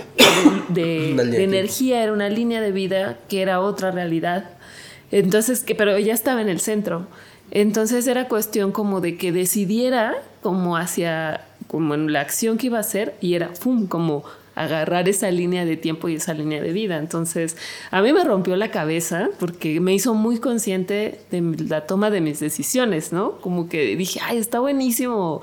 [0.70, 4.50] de de energía era una línea de vida que era otra realidad.
[5.12, 7.08] Entonces, que, pero ella estaba en el centro.
[7.52, 12.78] Entonces era cuestión como de que decidiera como hacia, como en la acción que iba
[12.78, 14.24] a hacer y era, ¡fum!, como
[14.58, 16.98] agarrar esa línea de tiempo y esa línea de vida.
[16.98, 17.58] Entonces,
[17.92, 22.22] a mí me rompió la cabeza porque me hizo muy consciente de la toma de
[22.22, 23.34] mis decisiones, ¿no?
[23.34, 25.42] Como que dije, ay, está buenísimo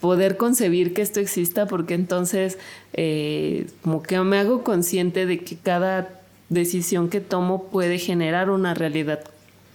[0.00, 2.58] poder concebir que esto exista porque entonces
[2.92, 8.74] eh, como que me hago consciente de que cada decisión que tomo puede generar una
[8.74, 9.20] realidad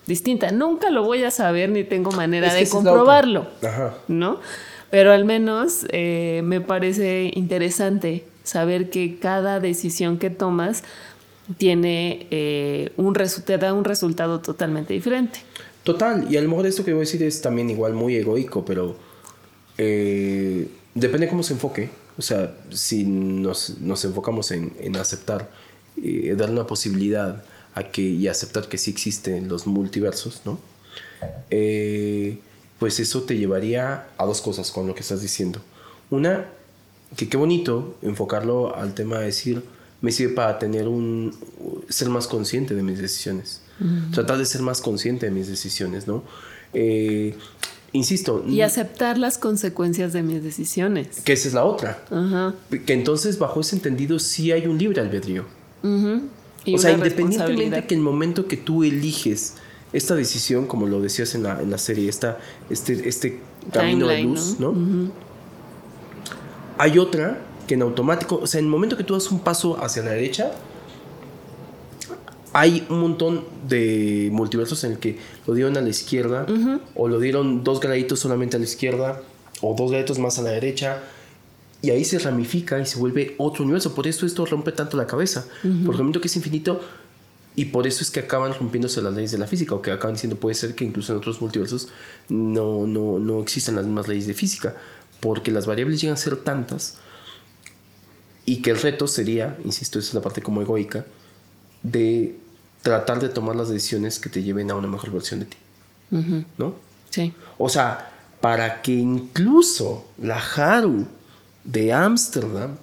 [0.08, 0.52] distinta.
[0.52, 3.48] Nunca lo voy a saber ni tengo manera Es que de comprobarlo.
[3.63, 3.96] Ajá.
[4.10, 4.39] ¿no?
[4.89, 10.84] Pero al menos eh, me parece interesante saber que cada decisión que tomas
[11.58, 15.40] tiene eh, un te da un resultado totalmente diferente.
[15.84, 18.64] Total, y a lo mejor esto que voy a decir es también igual muy egoico,
[18.64, 18.96] pero
[19.78, 21.90] eh, depende cómo se enfoque.
[22.18, 25.50] O sea, si nos, nos enfocamos en, en aceptar,
[26.02, 27.44] eh, dar una posibilidad
[27.76, 30.60] a que, y aceptar que sí existen los multiversos, ¿no?
[31.50, 32.38] Eh,
[32.80, 35.62] pues eso te llevaría a dos cosas con lo que estás diciendo.
[36.10, 36.46] Una,
[37.15, 39.63] que qué bonito enfocarlo al tema de decir,
[40.02, 41.34] me sirve para tener un,
[41.89, 43.62] ser más consciente de mis decisiones.
[44.13, 46.23] Tratar de ser más consciente de mis decisiones, ¿no?
[46.73, 47.36] Eh,
[47.91, 48.43] insisto.
[48.47, 51.21] Y aceptar las consecuencias de mis decisiones.
[51.21, 52.04] Que esa es la otra.
[52.86, 55.45] Que entonces, bajo ese entendido, sí hay un libre albedrío.
[55.84, 59.56] o sea, independientemente que el momento que tú eliges
[59.91, 63.39] esta decisión, como lo decías en la, en la serie, esta, este, este
[63.71, 64.73] camino de luz, ¿no?
[66.84, 69.82] Hay otra que en automático, o sea, en el momento que tú das un paso
[69.82, 70.52] hacia la derecha,
[72.52, 75.17] hay un montón de multiversos en el que
[75.48, 76.46] lo dieron a la izquierda,
[76.93, 79.22] o lo dieron dos graditos solamente a la izquierda,
[79.62, 81.02] o dos graditos más a la derecha,
[81.82, 83.96] y ahí se ramifica y se vuelve otro universo.
[83.96, 86.82] Por eso esto rompe tanto la cabeza, porque el momento que es infinito,
[87.56, 90.15] y por eso es que acaban rompiéndose las leyes de la física, o que acaban
[90.15, 91.88] diciendo puede ser que incluso en otros multiversos
[92.28, 94.76] no, no, no existen las mismas leyes de física,
[95.24, 96.96] porque las variables llegan a ser tantas
[98.46, 101.06] y que el reto sería, insisto, esa es la parte como egoica,
[101.82, 102.38] de
[102.82, 105.58] tratar de tomar las decisiones que te lleven a una mejor versión de ti.
[106.58, 106.76] ¿No?
[107.10, 107.34] Sí.
[107.58, 111.08] O sea, para que incluso la Haru
[111.64, 112.76] de Ámsterdam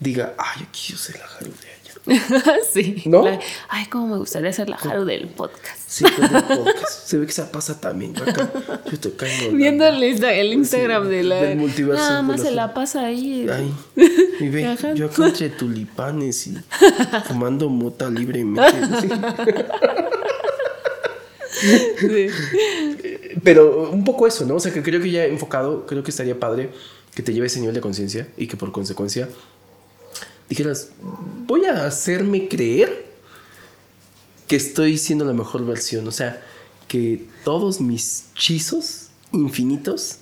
[0.00, 1.83] diga, ay, yo quiero ser la Haru de
[2.72, 3.02] sí.
[3.06, 3.24] ¿No?
[3.68, 5.78] ay, cómo me gustaría ser la Haru del podcast.
[5.86, 7.06] Sí, del podcast.
[7.06, 8.14] Se ve que se pasa también.
[8.14, 8.24] Yo,
[8.92, 9.56] estoy cayendo.
[9.56, 11.36] Viendo el, el Instagram de la.
[11.42, 12.02] Del multiverso.
[12.02, 13.46] Nada más se la pasa ahí.
[13.50, 13.74] Ay.
[14.40, 16.58] Y ve, yo acá entre tulipanes y
[17.26, 18.62] fumando mota libremente.
[21.54, 22.26] Sí.
[23.42, 24.56] Pero un poco eso, ¿no?
[24.56, 26.70] O sea, que creo que ya enfocado, creo que estaría padre
[27.14, 29.28] que te lleve ese nivel de conciencia y que por consecuencia
[30.48, 30.90] dijeras,
[31.46, 33.04] voy a hacerme creer
[34.46, 36.06] que estoy siendo la mejor versión.
[36.06, 36.42] O sea,
[36.88, 40.18] que todos mis hechizos infinitos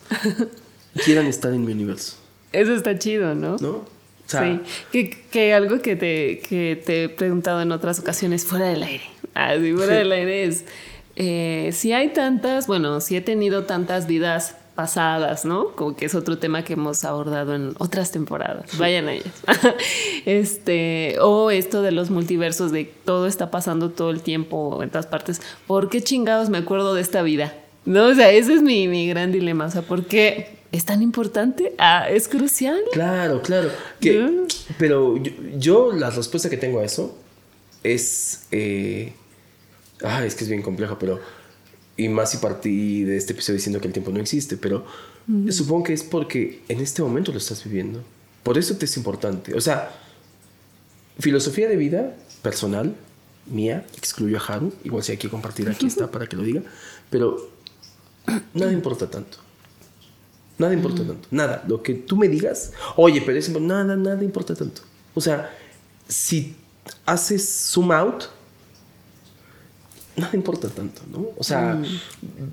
[1.04, 2.16] quieran estar en mi universo.
[2.52, 3.56] Eso está chido, ¿no?
[3.58, 3.84] ¿No?
[4.26, 4.60] sí,
[4.92, 9.04] que, que, algo que te, que te he preguntado en otras ocasiones fuera del aire.
[9.34, 10.64] Ah, sí, fuera del aire es,
[11.16, 15.68] eh, si hay tantas, bueno, si he tenido tantas vidas pasadas, ¿no?
[15.76, 18.78] Como que es otro tema que hemos abordado en otras temporadas.
[18.78, 19.34] Vayan a ellas.
[20.26, 25.06] este, o esto de los multiversos, de todo está pasando todo el tiempo en todas
[25.06, 25.42] partes.
[25.66, 27.54] ¿Por qué chingados me acuerdo de esta vida?
[27.84, 29.66] No, o sea, ese es mi, mi gran dilema.
[29.66, 31.74] O sea, ¿por qué es tan importante?
[31.78, 32.80] Ah, es crucial.
[32.92, 33.70] Claro, claro.
[34.00, 34.46] Que,
[34.78, 35.16] Pero
[35.56, 37.18] yo, la respuesta que tengo a eso
[37.82, 38.46] es.
[38.52, 39.12] Eh,
[40.02, 41.20] ah, es que es bien complejo, pero
[42.02, 44.84] y más si partí de este episodio diciendo que el tiempo no existe, pero
[45.50, 48.02] supongo que es porque en este momento lo estás viviendo.
[48.42, 49.54] Por eso te es importante.
[49.54, 49.92] O sea,
[51.18, 52.96] filosofía de vida personal,
[53.46, 56.62] mía, excluyo a Haru, igual si hay que compartir aquí está para que lo diga,
[57.08, 57.50] pero
[58.52, 59.38] nada importa tanto.
[60.58, 61.28] Nada importa tanto.
[61.30, 61.64] Nada.
[61.68, 64.82] Lo que tú me digas, oye, pero es nada, nada importa tanto.
[65.14, 65.56] O sea,
[66.08, 66.56] si
[67.06, 68.24] haces zoom out,
[70.16, 71.28] nada importa tanto, ¿no?
[71.38, 71.86] O sea, mm.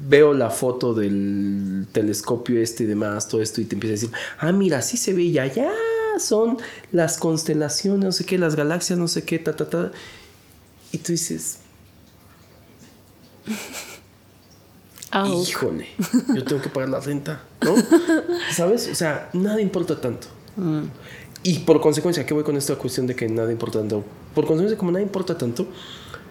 [0.08, 4.12] veo la foto del telescopio este y demás, todo esto, y te empieza a decir,
[4.40, 5.72] ah, mira, así se ve ya, ya
[6.18, 6.58] son
[6.92, 9.92] las constelaciones, no sé qué, las galaxias, no sé qué, ta, ta, ta.
[10.92, 11.60] Y tú dices,
[15.48, 15.88] híjole,
[16.36, 17.76] yo tengo que pagar la renta, ¿no?
[18.56, 18.88] ¿Sabes?
[18.92, 20.28] O sea, nada importa tanto.
[20.56, 20.84] Mm.
[21.44, 24.04] Y por consecuencia, ¿qué voy con esta cuestión de que nada importa tanto?
[24.36, 25.68] Por consecuencia, como nada importa tanto,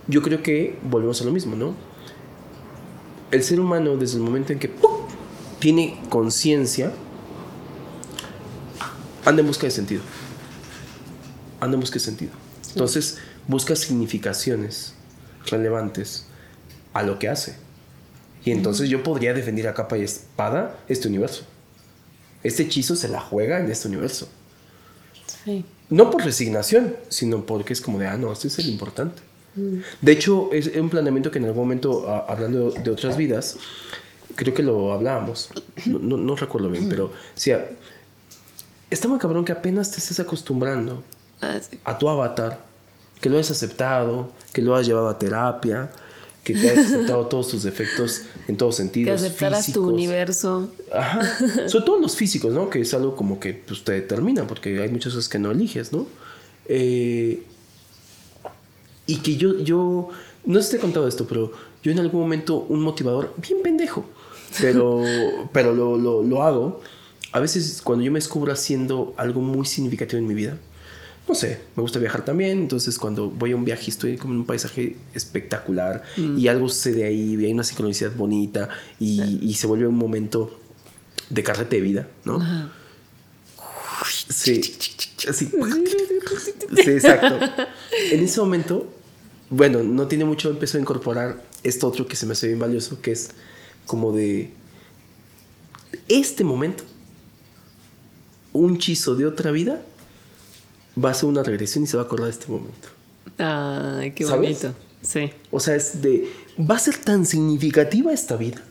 [0.08, 1.74] yo creo que volvemos a lo mismo, ¿no?
[3.30, 4.70] El ser humano, desde el momento en que
[5.58, 6.92] tiene conciencia,
[9.24, 10.02] anda en busca de sentido.
[11.60, 12.32] Anda en busca de sentido.
[12.70, 14.94] Entonces, busca significaciones
[15.46, 16.24] relevantes
[16.94, 17.56] a lo que hace.
[18.44, 21.44] Y entonces yo podría defender a capa y espada este universo.
[22.42, 24.28] Este hechizo se la juega en este universo.
[25.44, 25.66] Sí.
[25.90, 29.20] No por resignación, sino porque es como de, ah, no, este es el importante.
[30.00, 33.56] De hecho, es un planeamiento que en algún momento, hablando de otras vidas,
[34.34, 35.50] creo que lo hablábamos,
[35.86, 37.70] no, no, recuerdo bien, pero decía,
[38.90, 41.02] está muy cabrón que apenas te estés acostumbrando
[41.42, 42.60] ah, a tu avatar,
[43.20, 45.90] que lo hayas aceptado, que lo hayas llevado a terapia,
[46.44, 49.20] que te hayas aceptado todos tus defectos en todos sentidos.
[49.20, 50.70] Que aceptaras tu universo.
[50.92, 51.20] Ajá.
[51.68, 52.70] Sobre todo los físicos, ¿no?
[52.70, 55.92] Que es algo como que pues, te determina, porque hay muchas cosas que no eliges,
[55.92, 56.06] ¿no?
[56.66, 57.42] Eh,
[59.08, 60.08] y que yo, yo,
[60.44, 61.50] no sé si te he contado esto, pero
[61.82, 64.04] yo en algún momento un motivador bien pendejo,
[64.60, 65.02] pero,
[65.52, 66.80] pero lo, lo, lo hago.
[67.32, 70.56] A veces cuando yo me descubro haciendo algo muy significativo en mi vida,
[71.28, 74.40] no sé, me gusta viajar también, entonces cuando voy a un viaje estoy como en
[74.40, 76.38] un paisaje espectacular Mm.
[76.38, 78.68] y algo sucede ahí, hay una sincronicidad bonita
[78.98, 80.58] y, y se vuelve un momento
[81.28, 82.36] de carrete de vida, ¿no?
[82.36, 82.72] Ajá.
[84.28, 84.60] Sí,
[85.28, 85.50] así.
[86.84, 87.38] Sí, exacto.
[88.12, 88.86] En ese momento,
[89.50, 93.00] bueno, no tiene mucho, empezó a incorporar esto otro que se me hace bien valioso,
[93.00, 93.30] que es
[93.86, 94.50] como de
[96.08, 96.84] este momento,
[98.52, 99.80] un chizo de otra vida
[101.02, 102.88] va a hacer una regresión y se va a acordar de este momento.
[103.38, 104.40] Ay, qué ¿Sabes?
[104.62, 104.74] bonito.
[105.02, 105.30] Sí.
[105.50, 108.62] O sea, es de, va a ser tan significativa esta vida.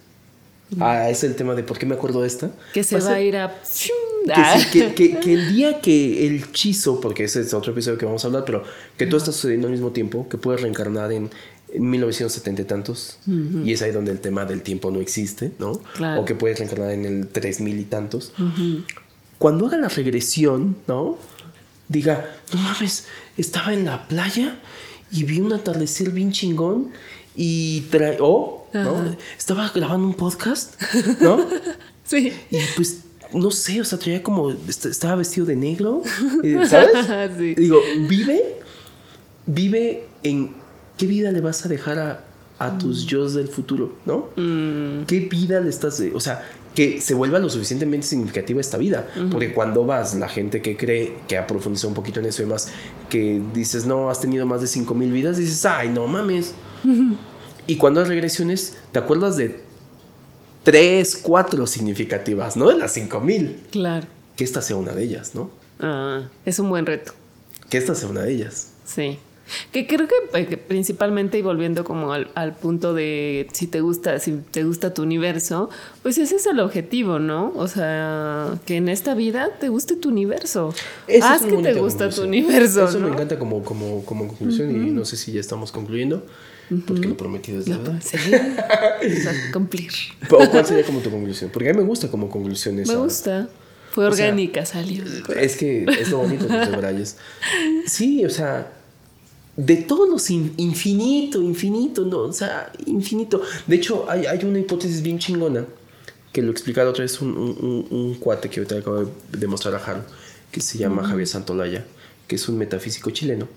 [0.80, 2.52] Ah, es el tema de por qué me acuerdo de esta.
[2.74, 3.56] Que se va, ser- a ir a.
[4.28, 4.60] que, Ah.
[4.60, 8.06] sí, que, que- que el día que el chizo, porque ese es otro episodio que
[8.06, 8.64] vamos a hablar, pero
[8.98, 11.30] que todo está sucediendo al mismo tiempo, que puedes reencarnar en,
[11.74, 13.20] en 1970 y tantos,
[13.64, 15.80] y es ahí donde el tema del tiempo no existe, ¿no?
[15.96, 16.22] Claro.
[16.22, 18.32] O que puedes reencarnar en el 3000 y tantos.
[19.38, 21.18] Cuando haga la regresión, ¿no?
[21.90, 23.06] Diga, no mames,
[23.38, 24.60] estaba en la playa
[25.12, 26.90] y vi un atardecer bien chingón
[27.36, 29.16] y tra o, ¿no?
[29.38, 30.82] Estaba grabando un podcast,
[31.22, 31.46] ¿no?
[32.04, 32.32] Sí.
[32.52, 33.02] Y pues,
[33.34, 36.02] no sé, o sea, traía como, est- estaba vestido de negro,
[36.44, 36.92] eh, ¿sabes?
[37.38, 37.56] Sí.
[37.56, 38.58] Digo, vive,
[39.46, 40.52] vive en
[40.98, 42.24] qué vida le vas a dejar a,
[42.60, 44.30] a tus yo del futuro, ¿no?
[44.36, 49.08] Mm, ¿Qué vida le estás, o sea, que se vuelva lo suficientemente significativa esta vida?
[49.32, 52.46] Porque cuando vas, la gente que cree, que ha profundizado un poquito en eso y
[52.46, 52.70] más,
[53.10, 56.54] que dices, no, has tenido más de 5000 vidas, dices, ay, no mames.
[57.68, 59.60] Y cuando hay regresiones, te acuerdas de
[60.68, 63.56] tres, cuatro significativas, no de las 5000.
[63.72, 64.06] claro.
[64.36, 65.50] Que esta sea una de ellas, ¿no?
[65.80, 67.14] Ah, es un buen reto.
[67.70, 68.74] Que esta sea una de ellas.
[68.84, 69.18] Sí.
[69.72, 74.20] Que creo que, eh, principalmente y volviendo como al, al punto de si te gusta,
[74.20, 75.70] si te gusta tu universo,
[76.04, 77.54] pues ese es el objetivo, ¿no?
[77.56, 80.74] O sea, que en esta vida te guste tu universo.
[81.22, 82.90] Haz es que te gusta tu universo.
[82.90, 83.08] Eso ¿no?
[83.08, 86.26] me encanta como, como, como conclusión y no sé si ya estamos concluyendo,
[86.86, 87.68] porque lo prometido es.
[87.70, 89.92] O sea, cumplir.
[90.30, 91.50] ¿O cuál sería como tu conclusión?
[91.54, 92.94] Porque a mí me gusta como conclusión esa.
[92.94, 93.50] Me gusta.
[93.92, 95.04] Fue O sea, orgánica, salió.
[95.36, 97.18] Es que es lo bonito de los Brayes.
[97.88, 98.72] Sí, o sea,
[99.56, 103.42] de todos los in- infinito, infinito, no, o sea, infinito.
[103.66, 105.66] De hecho, hay, hay una hipótesis bien chingona
[106.32, 109.08] que lo explicaba otra vez un, un, un- un cuate que ahorita acabo de
[109.40, 110.04] demostrar a Jaro,
[110.52, 111.84] que se llama Javier Santolaya,
[112.28, 113.48] que es un metafísico chileno,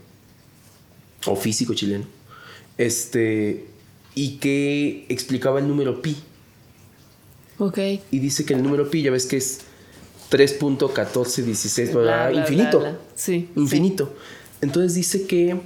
[1.26, 2.04] o físico chileno,
[2.80, 3.66] este,
[4.14, 6.16] y que explicaba el número pi.
[7.58, 7.78] Ok.
[8.10, 9.60] Y dice que el número pi, ya ves que es
[10.30, 12.80] 3.1416, bla, bla, infinito.
[12.80, 12.98] bla.
[13.14, 14.14] Sí, Infinito.
[14.62, 15.60] Entonces dice que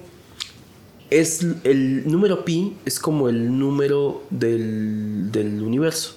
[1.11, 6.17] es el número pi es como el número del, del universo,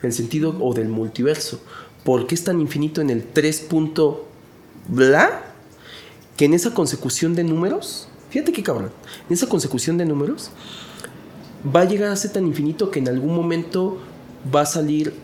[0.00, 1.60] en el sentido o del multiverso.
[2.04, 3.60] ¿Por qué es tan infinito en el 3.
[3.62, 4.28] punto
[4.86, 5.42] bla?
[6.36, 8.90] Que en esa consecución de números, fíjate qué cabrón,
[9.28, 10.50] en esa consecución de números
[11.74, 13.98] va a llegar a ser tan infinito que en algún momento
[14.54, 15.14] va a salir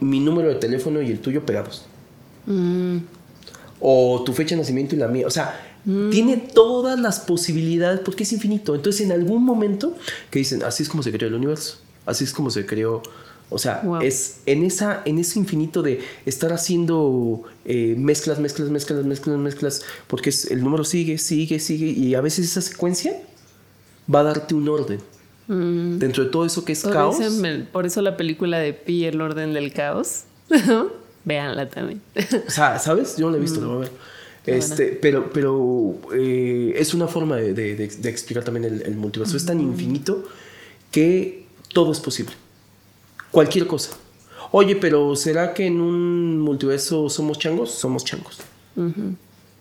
[0.00, 1.84] mi número de teléfono y el tuyo pegados.
[2.46, 2.98] Mm,
[3.80, 5.26] O tu fecha de nacimiento y la mía.
[5.26, 5.58] O sea,
[6.10, 8.74] tiene todas las posibilidades porque es infinito.
[8.74, 9.96] Entonces, en algún momento
[10.30, 11.78] que dicen, así es como se creó el universo.
[12.04, 13.02] Así es como se creó.
[13.52, 14.00] O sea, Wow.
[14.00, 19.82] es en, esa, en ese infinito de estar haciendo eh, mezclas, mezclas, mezclas, mezclas, mezclas,
[20.06, 23.12] porque es, el número sigue, sigue, sigue, y a veces esa secuencia
[24.12, 25.00] va a darte un orden.
[25.48, 25.98] mm.
[25.98, 27.18] Dentro de todo eso que es Por caos.
[27.20, 30.22] eso, me- por eso la película de Pi, el orden del caos.
[31.24, 32.00] Véanla también.
[32.46, 33.16] O sea, ¿sabes?
[33.16, 33.90] Yo no la he visto, la voy a ver.
[34.46, 39.36] Este, pero pero eh, es una forma de, de- de- explicar también el, el multiverso.
[39.36, 40.24] Es tan infinito
[40.90, 42.32] que todo es posible.
[43.30, 43.92] Cualquier cosa.
[44.52, 47.70] Oye, pero ¿será que en un multiverso somos changos?
[47.70, 48.38] Somos changos.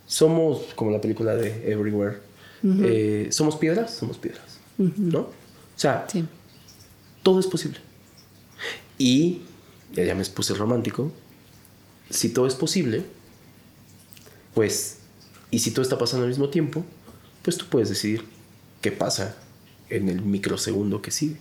[0.08, 2.18] Somos, como la película de Everywhere,
[2.64, 3.94] eh, ¿somos piedras?
[3.94, 4.60] Somos piedras.
[4.78, 5.20] ¿No?
[5.20, 5.32] O
[5.76, 6.26] sea, Sí.
[7.24, 7.78] todo es posible.
[8.98, 9.42] Y,
[9.94, 11.12] ya, ya me puse romántico,
[12.10, 13.04] si todo es posible,
[14.54, 14.98] pues,
[15.52, 16.84] y si todo está pasando al mismo tiempo,
[17.44, 18.24] pues tú puedes decidir
[18.82, 19.38] qué pasa
[19.90, 21.38] en el microsegundo que sigue.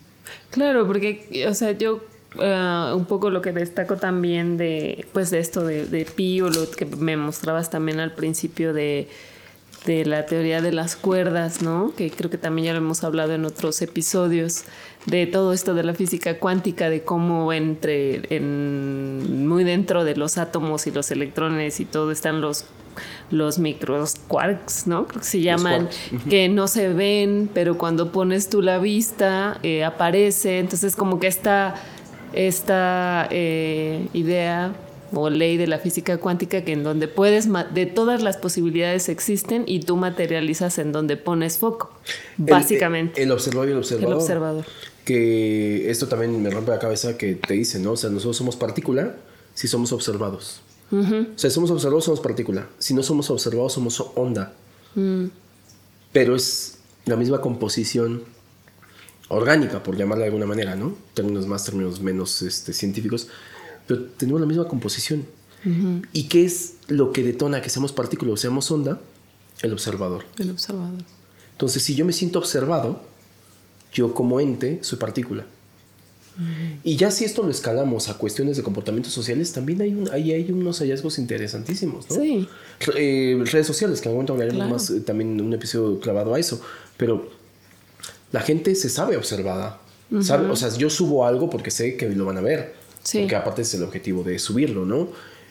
[0.50, 2.04] Claro, porque, o sea, yo
[2.40, 6.48] ah, un poco lo que destaco también de, pues, de esto de, de Pi o
[6.48, 9.08] lo que me mostrabas también al principio de,
[9.86, 11.92] de la teoría de las cuerdas, ¿no?
[11.96, 14.64] Que creo que también ya lo hemos hablado en otros episodios
[15.06, 20.36] de todo esto de la física cuántica, de cómo entre, en, muy dentro de los
[20.38, 22.66] átomos y los electrones y todo están los
[23.30, 25.06] los micros quarks, ¿no?
[25.06, 25.88] Creo que se llaman,
[26.28, 30.58] que no se ven, pero cuando pones tú la vista eh, aparece.
[30.58, 31.76] Entonces como que esta,
[32.32, 34.72] esta eh, idea
[35.12, 39.64] o ley de la física cuántica que en donde puedes, de todas las posibilidades existen
[39.66, 41.90] y tú materializas en donde pones foco,
[42.36, 43.22] básicamente.
[43.22, 44.12] El, observador y el observador.
[44.12, 44.64] El observador.
[45.04, 47.92] Que esto también me rompe la cabeza que te dice, ¿no?
[47.92, 49.16] O sea, nosotros somos partícula
[49.54, 50.60] si somos observados.
[50.90, 51.02] O
[51.36, 52.66] sea, si somos observados, somos partícula.
[52.78, 54.52] Si no somos observados, somos onda.
[54.94, 55.26] Mm.
[56.12, 58.22] Pero es la misma composición
[59.28, 60.94] orgánica, por llamarla de alguna manera, ¿no?
[61.14, 63.28] Términos más, términos menos este, científicos
[63.88, 65.26] pero tenemos la misma composición.
[66.12, 69.00] ¿Y qué es lo que detona que seamos partículas o seamos onda?
[69.60, 70.24] El observador.
[70.38, 71.02] El observador.
[71.52, 73.02] Entonces, si yo me siento observado,
[73.92, 75.46] yo como ente soy partícula.
[76.84, 80.48] Y ya si esto lo escalamos a cuestiones de comportamientos sociales, también hay, un, hay,
[80.52, 82.16] unos hallazgos interesantísimos, ¿no?
[82.16, 82.46] Sí.
[82.94, 86.38] Eh, redes sociales, que en algún momento hablaremos más, eh, también un episodio clavado a
[86.38, 86.60] eso,
[86.96, 87.28] pero
[88.32, 89.80] la gente se sabe observada.
[90.20, 92.74] sabe, o sea, yo subo algo porque sé que lo van a ver.
[93.12, 95.08] Porque aparte es el objetivo de subirlo, ¿no?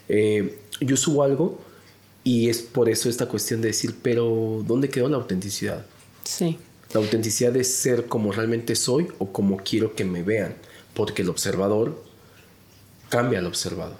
[0.09, 1.59] Eh, yo subo algo
[2.23, 5.85] y es por eso esta cuestión de decir, pero ¿dónde quedó la autenticidad?
[6.23, 6.57] Sí.
[6.93, 10.55] La autenticidad de ser como realmente soy o como quiero que me vean.
[10.93, 12.03] Porque el observador
[13.09, 13.95] cambia al observado.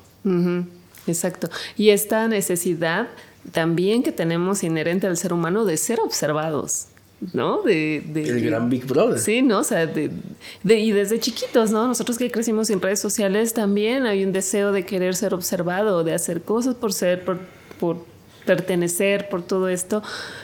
[1.08, 1.50] Exacto.
[1.78, 3.08] Y esta necesidad
[3.52, 6.88] también que tenemos inherente al ser humano de ser observados.
[7.34, 7.62] ¿No?
[7.64, 9.20] De, el gran Big Brother.
[9.20, 9.60] Sí, ¿no?
[9.60, 10.12] O sea, de,
[10.64, 11.88] y desde chiquitos, ¿no?
[11.88, 16.14] Nosotros que crecimos en redes sociales también hay un deseo de querer ser observado, de
[16.14, 17.40] hacer cosas por ser, por,
[17.80, 18.06] por
[18.46, 20.04] pertenecer, por todo esto.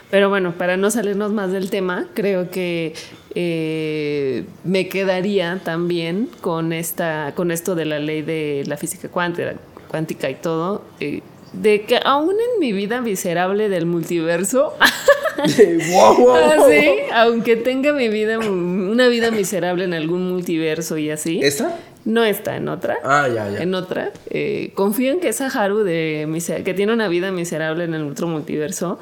[0.10, 2.94] Pero bueno, para no salirnos más del tema, creo que
[3.36, 9.56] eh, me quedaría también con, esta, con esto de la ley de la física cuántica,
[9.90, 10.84] cuántica y todo.
[11.00, 11.22] Eh,
[11.54, 14.92] de que aún en mi vida miserable del multiverso, ah,
[17.14, 21.40] aunque tenga mi vida, una vida miserable en algún multiverso y así.
[21.42, 21.78] ¿Esta?
[22.06, 22.98] No está en otra.
[23.04, 23.62] Ah, ya, ya.
[23.62, 24.12] En otra.
[24.30, 26.28] Eh, confío en que esa Haru de
[26.66, 29.00] que tiene una vida miserable en el otro multiverso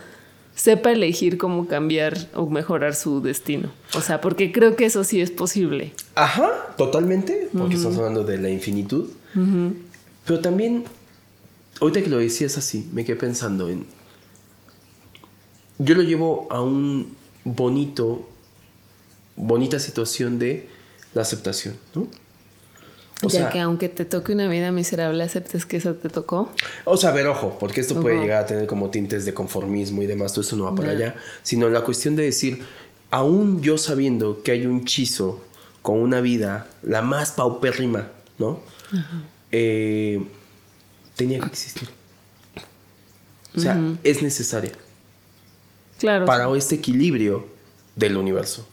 [0.56, 3.72] sepa elegir cómo cambiar o mejorar su destino.
[3.96, 5.94] O sea, porque creo que eso sí es posible.
[6.16, 9.10] Ajá, totalmente, porque estamos hablando de la infinitud.
[10.26, 10.84] Pero también
[11.82, 13.86] ahorita que lo decías así, me quedé pensando en...
[15.80, 18.30] Yo lo llevo a un bonito,
[19.36, 20.70] bonita situación de
[21.14, 22.08] la aceptación, ¿no?
[23.24, 26.52] O ya sea, que aunque te toque una vida miserable, aceptes que eso te tocó.
[26.86, 30.02] O sea, a ver, ojo, porque esto puede llegar a tener como tintes de conformismo
[30.02, 32.64] y demás, todo eso no va para allá, sino la cuestión de decir,
[33.10, 35.44] aún yo sabiendo que hay un chizo
[35.82, 38.08] con una vida la más paupérrima,
[38.38, 38.60] ¿no?
[39.52, 40.24] Eh,
[41.16, 41.90] tenía que existir.
[43.56, 44.72] O sea, es necesaria.
[46.00, 46.26] Claro.
[46.26, 47.48] Para este equilibrio
[47.96, 48.66] del universo.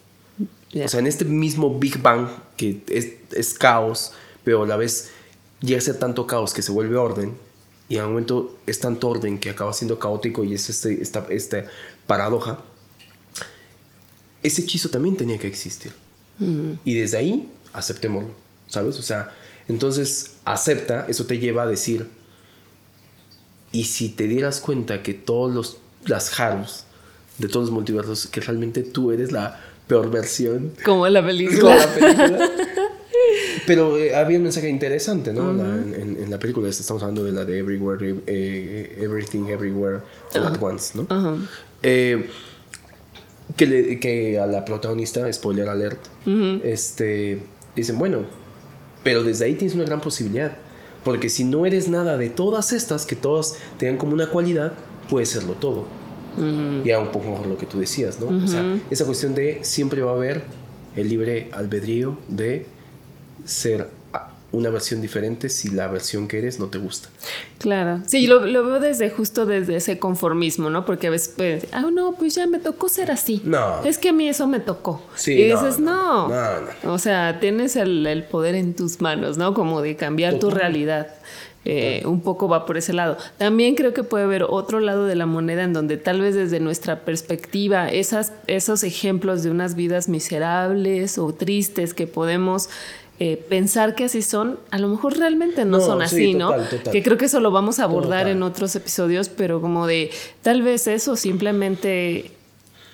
[0.75, 4.13] O sea, en este mismo Big Bang, que es, caos,
[4.45, 5.11] pero a la vez
[5.61, 7.37] llega a ser tanto caos que se vuelve orden,
[7.89, 11.65] y un momento es tanto orden que acaba siendo caótico y es este, esta, esta
[12.07, 12.61] paradoja,
[14.43, 15.93] ese hechizo también tenía que existir.
[16.85, 18.31] Y desde ahí, aceptémoslo,
[18.69, 18.97] ¿sabes?
[18.99, 19.35] O sea,
[19.67, 22.09] entonces acepta, eso te lleva a decir,
[23.73, 26.85] y si te dieras cuenta que todos los las Harus
[27.39, 30.73] de todos los multiversos, que realmente tú eres la peor versión.
[30.85, 31.79] Como en la película.
[33.67, 35.51] Pero eh, había un mensaje interesante, ¿no?
[35.51, 40.01] en, la película estamos hablando de la de Everywhere, eh, Everything Everywhere
[40.35, 41.07] All at Once, ¿no?
[41.83, 42.29] Eh,
[43.57, 46.01] que, que, a la protagonista, spoiler alert,
[46.65, 47.43] este,
[47.77, 48.25] dicen, bueno,
[49.05, 50.57] pero desde ahí tienes una gran posibilidad
[51.05, 54.73] porque si no eres nada de todas estas, que todas tengan como una cualidad,
[55.09, 55.87] puede serlo todo.
[56.85, 58.45] Y a un poco mejor lo que tú decías, ¿no?
[58.45, 60.45] O sea, esa cuestión de siempre va a haber
[60.95, 62.67] el libre albedrío de
[63.45, 63.89] ser
[64.51, 67.11] una versión diferente si la versión que eres no te gusta.
[67.59, 70.87] Claro, sí, lo, lo veo desde justo desde ese conformismo, ¿no?
[70.87, 73.43] Porque a veces puedes decir, ah, no, pues ya me tocó ser así.
[73.45, 73.85] No.
[73.85, 75.03] Es que a mí eso me tocó.
[75.15, 76.29] Sí, y dices, no.
[76.29, 76.93] No, no.
[76.93, 79.53] O sea, tienes el, el, poder en tus manos, ¿no?
[79.53, 81.09] Como de cambiar tu realidad.
[81.65, 83.19] Eh, un poco va por ese lado.
[83.37, 86.61] También creo que puede haber otro lado de la moneda en donde tal vez desde
[86.61, 92.71] nuestra perspectiva, esas, esos ejemplos de unas vidas miserables o tristes que podemos
[93.21, 96.53] eh, pensar que así son, a lo mejor realmente no, son así, ¿no?
[96.93, 100.11] Que creo que eso lo vamos a abordar en otros episodios, pero como de
[100.43, 102.31] tal vez eso simplemente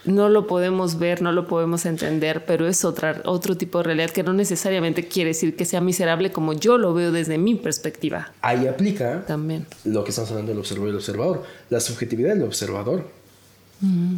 [0.06, 4.10] no lo podemos ver, no lo podemos entender, pero es otra, otro tipo de realidad
[4.10, 8.32] que no necesariamente quiere decir que sea miserable como yo lo veo desde mi perspectiva.
[8.40, 12.44] Ahí aplica también lo que estamos hablando del observador y el observador, la subjetividad del
[12.44, 13.04] observador.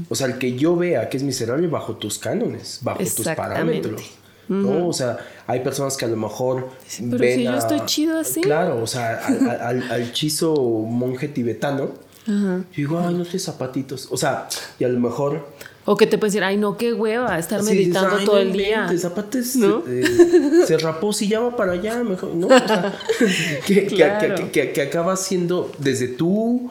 [0.09, 4.13] O sea, el que yo vea que es miserable bajo tus cánones, bajo tus parámetros.
[4.49, 4.89] ¿No?
[4.89, 6.69] O sea, hay personas que a lo mejor
[7.11, 8.41] pero si yo estoy chido así.
[8.41, 11.91] Claro, o sea, al, al, al chizo monje tibetano,
[12.27, 14.09] yo digo, ay, no sé zapatitos.
[14.11, 15.47] O sea, y a lo mejor...
[15.85, 18.91] O que te pueden decir, ay, no, qué hueva, estar meditando todo el día.
[18.99, 19.85] Zapatos, ¿no?
[19.87, 20.03] Eh,
[20.67, 22.49] se rapó, si ya va para allá, mejor, ¿no?
[22.49, 22.93] O sea,
[23.67, 26.69] que, que, que, que, acaba siendo desde tu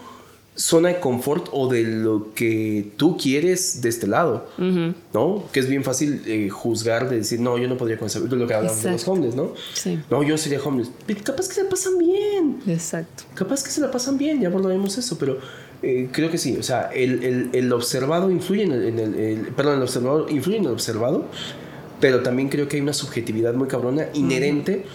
[0.56, 4.48] zona de confort o de lo que tú quieres de este lado,
[5.14, 5.44] ¿no?
[5.52, 8.54] Que es bien fácil eh, juzgar, de decir, no, yo no podría conocer, lo que
[8.54, 9.54] hablamos de los homeless, ¿no?
[9.74, 10.00] Sí.
[10.10, 10.92] No, yo sería homeless.
[11.24, 12.62] capaz que se la pasan bien.
[12.68, 13.24] Exacto.
[13.34, 15.40] Capaz que se la pasan bien, ya hablaremos eso, pero
[15.84, 19.40] eh, creo que sí, o sea, el, el, el observado influye en el, en el,
[19.54, 21.26] perdón, el observador influye en el observado,
[22.00, 24.86] pero también creo que hay una subjetividad muy cabrona inherente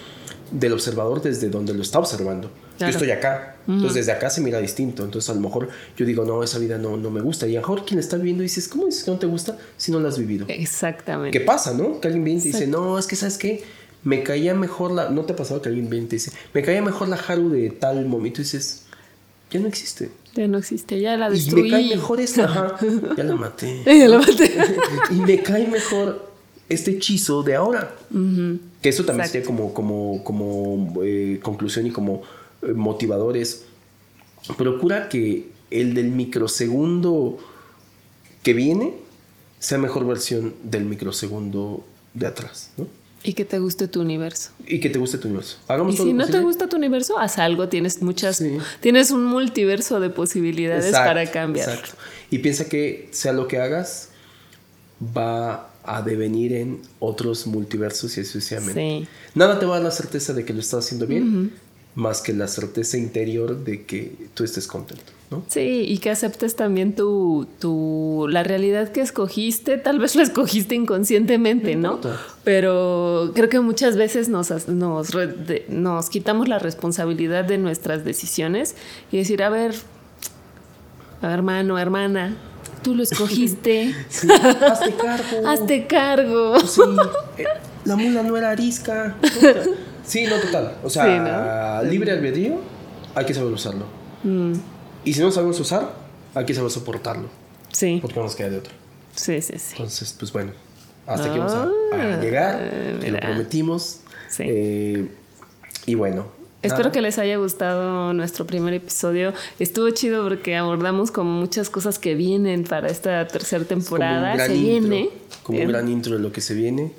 [0.51, 2.51] del observador desde donde lo está observando.
[2.87, 6.25] Yo estoy acá, entonces desde acá se mira distinto, entonces a lo mejor yo digo,
[6.25, 8.69] no, esa vida no, no me gusta, y a lo mejor quien está viviendo dices,
[8.69, 10.47] ¿cómo dices que no te gusta si no la has vivido?
[10.49, 11.39] Exactamente.
[11.39, 12.01] ¿Qué pasa, no?
[12.01, 13.63] Que alguien viene y dice, no, es que, ¿sabes qué?
[14.03, 15.11] Me caía mejor la...
[15.11, 17.51] ¿No te ha pasado que alguien viene y te dice, me caía mejor la Haru
[17.51, 18.41] de tal momento?
[18.41, 18.85] Y dices,
[19.51, 20.11] ya no existe.
[20.35, 21.61] Ya no existe, ya la destruí.
[21.61, 22.79] Y me cae mejor esta, ajá,
[23.17, 23.83] ya la maté.
[23.87, 24.51] ya la maté.
[25.11, 26.31] y me cae mejor
[26.69, 27.95] este hechizo de ahora.
[28.81, 32.23] Que eso también sería como, como, como eh, conclusión y como
[32.63, 33.65] motivadores.
[34.57, 37.39] Procura que el del microsegundo
[38.43, 38.95] que viene
[39.59, 41.85] sea mejor versión del microsegundo
[42.15, 42.87] de atrás, ¿no?
[43.23, 44.51] Y que te guste tu universo.
[44.67, 45.59] Y que te guste tu universo.
[45.69, 47.69] Hagamos y si no te gusta tu universo, haz algo.
[47.69, 48.43] Tienes muchas.
[48.81, 51.69] Tienes un multiverso de posibilidades para cambiar.
[51.69, 51.97] Exacto.
[52.31, 54.09] Y piensa que sea lo que hagas,
[55.03, 59.07] va a devenir en otros multiversos y sucesivamente.
[59.35, 61.53] Nada te va a dar la certeza de que lo estás haciendo bien,
[62.01, 65.05] más que la certeza interior de que tú estés contento.
[65.31, 65.45] ¿no?
[65.47, 70.75] Sí, y que aceptes también tu, tu, la realidad que escogiste, tal vez la escogiste
[70.75, 72.01] inconscientemente, ¿no?
[72.43, 75.11] Pero creo que muchas veces nos, nos,
[75.69, 78.75] nos quitamos la responsabilidad de nuestras decisiones
[79.13, 79.75] y decir, a ver,
[81.23, 82.37] hermano, hermana,
[82.83, 83.95] Tú lo escogiste.
[84.71, 85.47] hazte cargo.
[85.49, 86.61] Hazte cargo.
[86.61, 86.81] Sí,
[87.37, 87.45] eh,
[87.85, 89.17] la mula no era arisca.
[90.05, 90.77] Sí, no, total.
[90.83, 92.59] O sea, libre albedrío,
[93.15, 93.87] hay que saber usarlo.
[94.23, 94.53] Mm.
[95.05, 95.93] Y si no sabemos usar,
[96.35, 97.29] hay que saber soportarlo.
[97.73, 97.99] Sí.
[98.01, 98.73] Porque no nos queda de otro.
[99.15, 99.73] Sí, sí, sí.
[99.73, 100.53] Entonces, pues bueno,
[101.07, 102.59] hasta aquí vamos a, ah, llegar.
[103.01, 104.01] Te lo prometimos.
[104.29, 104.45] Sí.
[104.47, 105.09] Eh,
[105.87, 106.27] y bueno,
[106.63, 109.33] Espero que les haya gustado nuestro primer episodio.
[109.59, 114.47] Estuvo chido porque abordamos como muchas cosas que vienen para esta tercera temporada.
[114.47, 115.09] Se viene.
[115.43, 116.93] Como un gran intro de lo que se viene.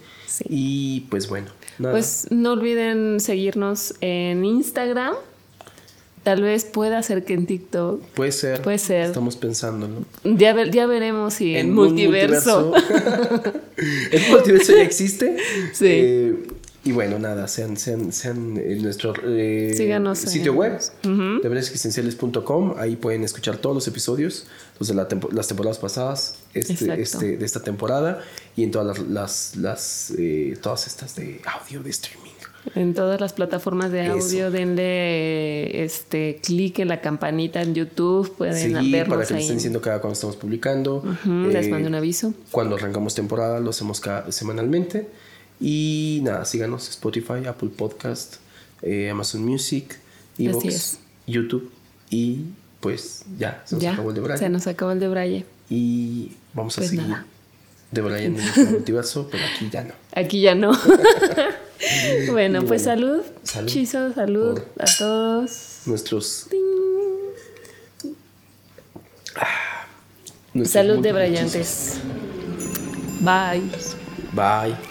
[0.50, 1.48] Y pues bueno.
[1.80, 5.16] Pues no olviden seguirnos en Instagram.
[6.24, 8.02] Tal vez pueda ser que en TikTok.
[8.14, 8.62] Puede ser.
[8.62, 9.08] Puede ser.
[9.08, 10.06] Estamos pensando, ¿no?
[10.38, 12.72] Ya, ya veremos si en, multiverso.
[12.72, 13.54] multiverso.
[14.12, 15.38] ¿El multiverso ya existe?
[15.74, 15.88] Sí.
[15.88, 16.36] Eh,
[16.84, 19.74] y bueno, nada, sean, sean, sean en nuestro eh,
[20.16, 24.48] sitio web, uh ahí pueden escuchar todos los episodios,
[24.80, 28.22] los de las temporadas pasadas, este, este, de esta temporada,
[28.56, 32.32] y en todas las, las, eh, todas estas de audio, de streaming.
[32.76, 38.56] En todas las plataformas de audio, denle este clic en la campanita en YouTube, pueden
[38.56, 41.04] Seguir para que les estén diciendo cada cuando estamos publicando.
[41.26, 42.34] les mando un aviso.
[42.52, 45.08] Cuando arrancamos temporada, lo hacemos cada, semanalmente.
[45.62, 48.38] Y nada, síganos Spotify, Apple Podcast,
[48.82, 50.00] eh, Amazon Music,
[50.40, 50.98] Evox,
[51.28, 51.72] YouTube
[52.10, 52.46] y
[52.80, 54.40] pues ya, se nos acabó el de Braille.
[54.40, 55.46] Se nos acabó el de Braille.
[55.70, 57.16] Y vamos a pues seguir
[57.92, 59.94] de Braille en el multiverso, pero aquí ya no.
[60.14, 60.72] Aquí ya no.
[62.32, 63.22] bueno, pues salud.
[63.44, 63.70] Salud.
[63.70, 65.82] Chizo, salud a todos.
[65.86, 66.48] Nuestros...
[69.36, 69.86] Ah,
[70.66, 72.00] salud de brillantes.
[73.22, 73.62] Bye.
[74.34, 74.91] Bye.